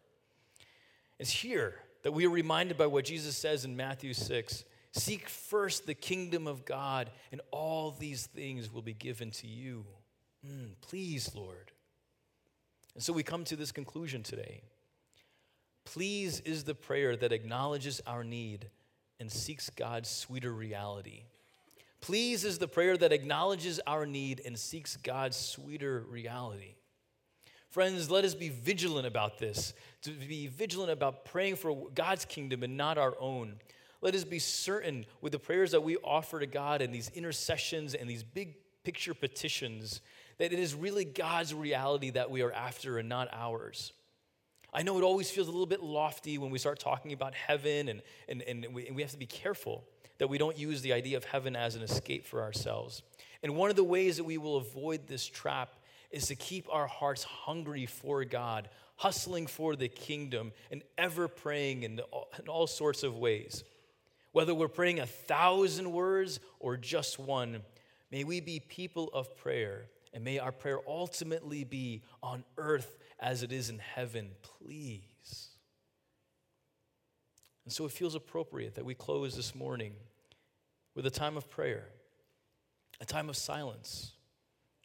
It's 1.19 1.31
here 1.31 1.75
that 2.03 2.13
we 2.13 2.27
are 2.27 2.31
reminded 2.31 2.79
by 2.79 2.87
what 2.87 3.05
Jesus 3.05 3.37
says 3.37 3.65
in 3.65 3.77
Matthew 3.77 4.15
6 4.15 4.65
Seek 4.93 5.29
first 5.29 5.85
the 5.85 5.95
kingdom 5.95 6.47
of 6.47 6.65
God, 6.65 7.11
and 7.31 7.43
all 7.51 7.91
these 7.91 8.25
things 8.25 8.73
will 8.73 8.81
be 8.81 8.95
given 8.95 9.31
to 9.33 9.47
you. 9.47 9.85
Mm, 10.47 10.71
please, 10.81 11.35
Lord. 11.35 11.71
And 12.95 13.03
so 13.03 13.13
we 13.13 13.23
come 13.23 13.45
to 13.45 13.57
this 13.57 13.73
conclusion 13.73 14.23
today. 14.23 14.63
Please 15.87 16.41
is 16.41 16.65
the 16.65 16.75
prayer 16.75 17.17
that 17.17 17.33
acknowledges 17.33 18.03
our 18.07 18.23
need 18.23 18.69
and 19.19 19.33
seeks 19.33 19.71
God's 19.71 20.11
sweeter 20.11 20.53
reality. 20.53 21.23
Please 22.01 22.45
is 22.45 22.59
the 22.59 22.69
prayer 22.69 22.97
that 22.97 23.13
acknowledges 23.13 23.81
our 23.87 24.05
need 24.05 24.43
and 24.45 24.59
seeks 24.59 24.97
God's 24.97 25.37
sweeter 25.37 26.05
reality. 26.11 26.75
Friends, 27.71 28.11
let 28.11 28.25
us 28.25 28.35
be 28.35 28.49
vigilant 28.49 29.07
about 29.07 29.39
this, 29.39 29.75
to 30.03 30.11
be 30.11 30.49
vigilant 30.49 30.91
about 30.91 31.25
praying 31.25 31.57
for 31.57 31.89
God's 31.95 32.25
kingdom 32.25 32.63
and 32.63 32.77
not 32.77 32.99
our 32.99 33.15
own. 33.19 33.55
Let 34.03 34.15
us 34.15 34.25
be 34.25 34.39
certain 34.39 35.07
with 35.21 35.33
the 35.33 35.39
prayers 35.39 35.71
that 35.71 35.83
we 35.83 35.97
offer 35.99 36.41
to 36.41 36.47
God 36.47 36.83
and 36.83 36.93
these 36.93 37.11
intercessions 37.11 37.95
and 37.95 38.11
these 38.11 38.23
big 38.23 38.57
picture 38.83 39.15
petitions 39.15 40.01
that 40.39 40.53
it 40.53 40.59
is 40.59 40.75
really 40.75 41.05
God's 41.05 41.55
reality 41.55 42.11
that 42.11 42.31
we 42.31 42.43
are 42.43 42.53
after 42.53 42.99
and 42.99 43.09
not 43.09 43.29
ours. 43.33 43.93
I 44.77 44.83
know 44.83 44.99
it 44.99 45.05
always 45.05 45.31
feels 45.31 45.49
a 45.49 45.51
little 45.51 45.65
bit 45.65 45.83
lofty 45.83 46.37
when 46.37 46.51
we 46.51 46.59
start 46.59 46.79
talking 46.79 47.15
about 47.15 47.35
heaven, 47.35 47.89
and, 47.89 48.03
and, 48.29 48.43
and, 48.43 48.75
we, 48.75 48.87
and 48.87 48.95
we 48.95 49.01
have 49.01 49.11
to 49.13 49.17
be 49.17 49.25
careful 49.25 49.85
that 50.19 50.29
we 50.29 50.37
don't 50.37 50.59
use 50.59 50.83
the 50.83 50.93
idea 50.93 51.17
of 51.17 51.25
heaven 51.25 51.57
as 51.57 51.77
an 51.77 51.83
escape 51.83 52.27
for 52.27 52.43
ourselves. 52.43 53.03
And 53.43 53.57
one 53.57 53.71
of 53.71 53.77
the 53.77 53.83
ways 53.83 54.19
that 54.19 54.25
we 54.25 54.37
will 54.37 54.59
avoid 54.59 55.07
this 55.07 55.27
trap 55.27 55.73
is 56.11 56.27
to 56.27 56.35
keep 56.35 56.67
our 56.71 56.87
hearts 56.87 57.23
hungry 57.23 57.87
for 57.87 58.23
God, 58.27 58.69
hustling 58.97 59.47
for 59.47 59.77
the 59.77 59.89
kingdom, 59.89 60.53
and 60.71 60.83
ever 60.99 61.27
praying 61.27 61.83
in 61.83 62.01
all, 62.11 62.29
in 62.39 62.47
all 62.47 62.67
sorts 62.67 63.03
of 63.03 63.17
ways. 63.17 63.65
Whether 64.33 64.55
we're 64.55 64.69
praying 64.69 65.01
a 65.01 65.07
thousand 65.07 65.91
words 65.91 66.39
or 66.61 66.77
just 66.77 67.19
one, 67.19 67.63
may 68.13 68.25
we 68.25 68.41
be 68.41 68.61
people 68.61 69.09
of 69.15 69.39
prayer, 69.39 69.87
and 70.13 70.23
may 70.23 70.39
our 70.39 70.53
prayer 70.53 70.81
ultimately 70.87 71.65
be 71.65 72.03
on 72.23 72.45
earth 72.59 72.99
as 73.19 73.43
it 73.43 73.53
is 73.53 73.71
in 73.71 73.79
heaven, 73.79 74.31
please. 74.43 75.49
And 77.65 77.73
so 77.73 77.85
it 77.85 77.93
feels 77.93 78.15
appropriate 78.15 78.75
that 78.75 78.85
we 78.85 78.95
close 78.95 79.35
this 79.35 79.55
morning 79.55 79.95
with 80.95 81.07
a 81.07 81.11
time 81.11 81.37
of 81.37 81.51
prayer, 81.51 81.89
a 83.01 83.05
time 83.05 83.29
of 83.29 83.37
silence. 83.37 84.13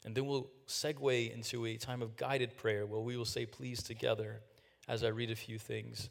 And 0.04 0.16
then 0.16 0.26
we'll 0.26 0.50
segue 0.68 1.34
into 1.34 1.66
a 1.66 1.78
time 1.78 2.02
of 2.02 2.16
guided 2.16 2.58
prayer 2.58 2.86
where 2.86 3.02
we 3.02 3.16
will 3.16 3.26
say 3.26 3.46
please 3.46 3.84
together 3.84 4.42
as 4.88 5.04
I 5.04 5.10
read 5.10 5.30
a 5.30 5.36
few 5.36 5.60
things. 5.60 6.10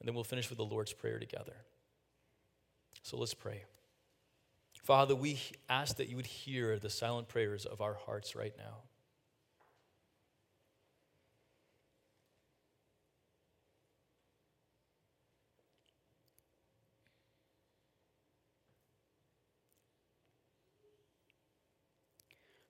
And 0.00 0.08
then 0.08 0.14
we'll 0.14 0.24
finish 0.24 0.48
with 0.50 0.58
the 0.58 0.64
Lord's 0.64 0.92
Prayer 0.92 1.18
together. 1.18 1.56
So 3.02 3.16
let's 3.16 3.34
pray. 3.34 3.64
Father, 4.82 5.14
we 5.14 5.38
ask 5.68 5.96
that 5.96 6.08
you 6.08 6.16
would 6.16 6.26
hear 6.26 6.78
the 6.78 6.90
silent 6.90 7.28
prayers 7.28 7.66
of 7.66 7.80
our 7.80 7.94
hearts 7.94 8.34
right 8.34 8.54
now. 8.56 8.78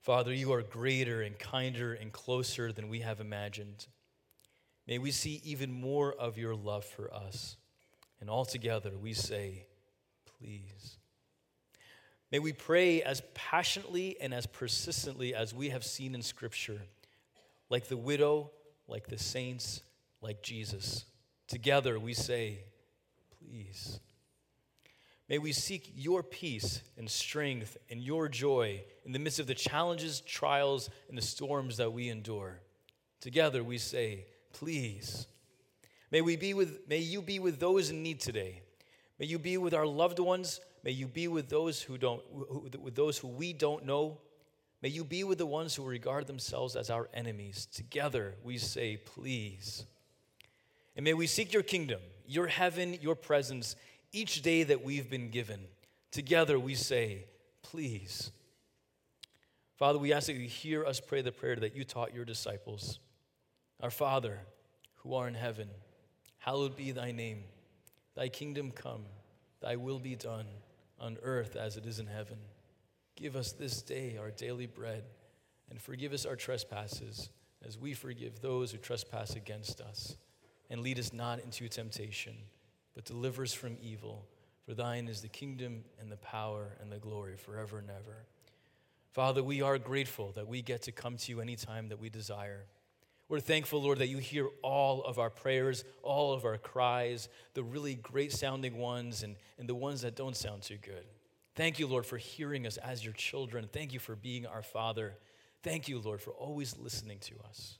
Father, 0.08 0.32
you 0.32 0.54
are 0.54 0.62
greater 0.62 1.20
and 1.20 1.38
kinder 1.38 1.92
and 1.92 2.10
closer 2.10 2.72
than 2.72 2.88
we 2.88 3.00
have 3.00 3.20
imagined. 3.20 3.88
May 4.86 4.96
we 4.96 5.10
see 5.10 5.42
even 5.44 5.70
more 5.70 6.14
of 6.14 6.38
your 6.38 6.54
love 6.54 6.86
for 6.86 7.12
us. 7.12 7.58
And 8.18 8.30
altogether 8.30 8.92
we 8.96 9.12
say, 9.12 9.66
please. 10.24 10.96
May 12.32 12.38
we 12.38 12.54
pray 12.54 13.02
as 13.02 13.20
passionately 13.34 14.16
and 14.18 14.32
as 14.32 14.46
persistently 14.46 15.34
as 15.34 15.52
we 15.52 15.68
have 15.68 15.84
seen 15.84 16.14
in 16.14 16.22
Scripture, 16.22 16.80
like 17.68 17.88
the 17.88 17.98
widow, 17.98 18.50
like 18.86 19.08
the 19.08 19.18
saints, 19.18 19.82
like 20.22 20.42
Jesus. 20.42 21.04
Together 21.48 22.00
we 22.00 22.14
say, 22.14 22.60
please. 23.38 24.00
May 25.28 25.38
we 25.38 25.52
seek 25.52 25.92
your 25.94 26.22
peace 26.22 26.80
and 26.96 27.08
strength 27.10 27.76
and 27.90 28.00
your 28.00 28.28
joy 28.28 28.82
in 29.04 29.12
the 29.12 29.18
midst 29.18 29.38
of 29.38 29.46
the 29.46 29.54
challenges, 29.54 30.20
trials, 30.20 30.88
and 31.08 31.18
the 31.18 31.22
storms 31.22 31.76
that 31.76 31.92
we 31.92 32.08
endure. 32.08 32.60
Together 33.20 33.62
we 33.62 33.76
say, 33.76 34.24
please. 34.52 35.26
May 36.10 36.22
we 36.22 36.36
be 36.36 36.54
with 36.54 36.88
may 36.88 36.98
you 36.98 37.20
be 37.20 37.38
with 37.38 37.60
those 37.60 37.90
in 37.90 38.02
need 38.02 38.20
today. 38.20 38.62
May 39.18 39.26
you 39.26 39.38
be 39.38 39.58
with 39.58 39.74
our 39.74 39.86
loved 39.86 40.18
ones. 40.18 40.60
May 40.82 40.92
you 40.92 41.06
be 41.06 41.28
with 41.28 41.50
those 41.50 41.82
who 41.82 41.98
don't 41.98 42.22
who, 42.32 42.70
with 42.80 42.94
those 42.94 43.18
who 43.18 43.28
we 43.28 43.52
don't 43.52 43.84
know. 43.84 44.18
May 44.80 44.88
you 44.88 45.04
be 45.04 45.24
with 45.24 45.38
the 45.38 45.46
ones 45.46 45.74
who 45.74 45.84
regard 45.84 46.26
themselves 46.26 46.76
as 46.76 46.88
our 46.88 47.08
enemies. 47.12 47.66
Together 47.66 48.36
we 48.42 48.56
say, 48.56 48.96
please. 48.96 49.84
And 50.96 51.04
may 51.04 51.14
we 51.14 51.26
seek 51.26 51.52
your 51.52 51.62
kingdom, 51.62 52.00
your 52.26 52.46
heaven, 52.46 52.96
your 53.02 53.14
presence 53.14 53.76
each 54.12 54.42
day 54.42 54.62
that 54.62 54.84
we've 54.84 55.10
been 55.10 55.30
given. 55.30 55.60
Together 56.10 56.58
we 56.58 56.74
say, 56.74 57.24
please. 57.62 58.30
Father, 59.76 59.98
we 59.98 60.12
ask 60.12 60.26
that 60.26 60.34
you 60.34 60.48
hear 60.48 60.84
us 60.84 61.00
pray 61.00 61.22
the 61.22 61.32
prayer 61.32 61.56
that 61.56 61.76
you 61.76 61.84
taught 61.84 62.14
your 62.14 62.24
disciples. 62.24 62.98
Our 63.80 63.90
Father, 63.90 64.40
who 64.96 65.14
art 65.14 65.28
in 65.28 65.34
heaven, 65.34 65.68
hallowed 66.38 66.76
be 66.76 66.90
thy 66.90 67.12
name. 67.12 67.44
Thy 68.16 68.28
kingdom 68.28 68.72
come, 68.72 69.04
thy 69.60 69.76
will 69.76 70.00
be 70.00 70.16
done 70.16 70.46
on 70.98 71.18
earth 71.22 71.54
as 71.54 71.76
it 71.76 71.86
is 71.86 72.00
in 72.00 72.06
heaven. 72.06 72.38
Give 73.14 73.36
us 73.36 73.52
this 73.52 73.82
day 73.82 74.16
our 74.18 74.30
daily 74.30 74.66
bread, 74.66 75.04
and 75.70 75.80
forgive 75.80 76.12
us 76.12 76.26
our 76.26 76.36
trespasses 76.36 77.30
as 77.66 77.78
we 77.78 77.94
forgive 77.94 78.40
those 78.40 78.72
who 78.72 78.78
trespass 78.78 79.36
against 79.36 79.80
us. 79.80 80.16
And 80.70 80.80
lead 80.80 80.98
us 80.98 81.12
not 81.12 81.40
into 81.40 81.68
temptation 81.68 82.34
but 82.98 83.04
deliver 83.04 83.44
us 83.44 83.52
from 83.54 83.76
evil. 83.80 84.26
For 84.66 84.74
thine 84.74 85.06
is 85.06 85.20
the 85.20 85.28
kingdom 85.28 85.84
and 86.00 86.10
the 86.10 86.16
power 86.16 86.76
and 86.80 86.90
the 86.90 86.98
glory 86.98 87.36
forever 87.36 87.78
and 87.78 87.88
ever. 87.88 88.24
Father, 89.12 89.40
we 89.40 89.62
are 89.62 89.78
grateful 89.78 90.32
that 90.32 90.48
we 90.48 90.62
get 90.62 90.82
to 90.82 90.90
come 90.90 91.16
to 91.16 91.30
you 91.30 91.40
anytime 91.40 91.90
that 91.90 92.00
we 92.00 92.08
desire. 92.08 92.64
We're 93.28 93.38
thankful, 93.38 93.80
Lord, 93.80 93.98
that 94.00 94.08
you 94.08 94.18
hear 94.18 94.48
all 94.62 95.04
of 95.04 95.20
our 95.20 95.30
prayers, 95.30 95.84
all 96.02 96.32
of 96.32 96.44
our 96.44 96.58
cries, 96.58 97.28
the 97.54 97.62
really 97.62 97.94
great 97.94 98.32
sounding 98.32 98.78
ones 98.78 99.22
and, 99.22 99.36
and 99.60 99.68
the 99.68 99.76
ones 99.76 100.00
that 100.00 100.16
don't 100.16 100.34
sound 100.34 100.62
too 100.62 100.78
good. 100.82 101.04
Thank 101.54 101.78
you, 101.78 101.86
Lord, 101.86 102.04
for 102.04 102.16
hearing 102.16 102.66
us 102.66 102.78
as 102.78 103.04
your 103.04 103.14
children. 103.14 103.68
Thank 103.72 103.92
you 103.92 104.00
for 104.00 104.16
being 104.16 104.44
our 104.44 104.64
Father. 104.64 105.14
Thank 105.62 105.86
you, 105.86 106.00
Lord, 106.00 106.20
for 106.20 106.32
always 106.32 106.76
listening 106.76 107.20
to 107.20 107.34
us. 107.48 107.78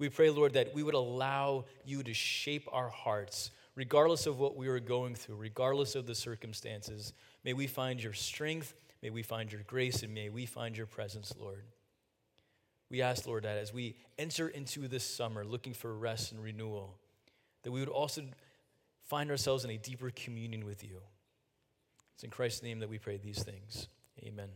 We 0.00 0.08
pray, 0.08 0.30
Lord, 0.30 0.54
that 0.54 0.74
we 0.74 0.82
would 0.82 0.94
allow 0.94 1.66
you 1.84 2.02
to 2.02 2.12
shape 2.12 2.68
our 2.72 2.88
hearts 2.88 3.52
regardless 3.74 4.26
of 4.26 4.38
what 4.38 4.56
we 4.56 4.68
are 4.68 4.80
going 4.80 5.14
through, 5.14 5.36
regardless 5.36 5.94
of 5.94 6.06
the 6.06 6.14
circumstances. 6.14 7.12
May 7.44 7.52
we 7.52 7.66
find 7.66 8.02
your 8.02 8.12
strength, 8.12 8.74
may 9.02 9.10
we 9.10 9.22
find 9.22 9.50
your 9.50 9.62
grace, 9.66 10.02
and 10.02 10.14
may 10.14 10.28
we 10.28 10.46
find 10.46 10.76
your 10.76 10.86
presence, 10.86 11.32
Lord. 11.38 11.64
We 12.90 13.02
ask, 13.02 13.26
Lord, 13.26 13.44
that 13.44 13.58
as 13.58 13.72
we 13.72 13.96
enter 14.18 14.48
into 14.48 14.86
this 14.86 15.04
summer 15.04 15.44
looking 15.44 15.74
for 15.74 15.94
rest 15.94 16.32
and 16.32 16.42
renewal, 16.42 16.96
that 17.62 17.72
we 17.72 17.80
would 17.80 17.88
also 17.88 18.22
find 19.02 19.30
ourselves 19.30 19.64
in 19.64 19.70
a 19.70 19.78
deeper 19.78 20.10
communion 20.10 20.64
with 20.64 20.84
you. 20.84 21.00
It's 22.14 22.24
in 22.24 22.30
Christ's 22.30 22.62
name 22.62 22.78
that 22.80 22.88
we 22.88 22.98
pray 22.98 23.16
these 23.16 23.42
things. 23.42 23.88
Amen. 24.22 24.48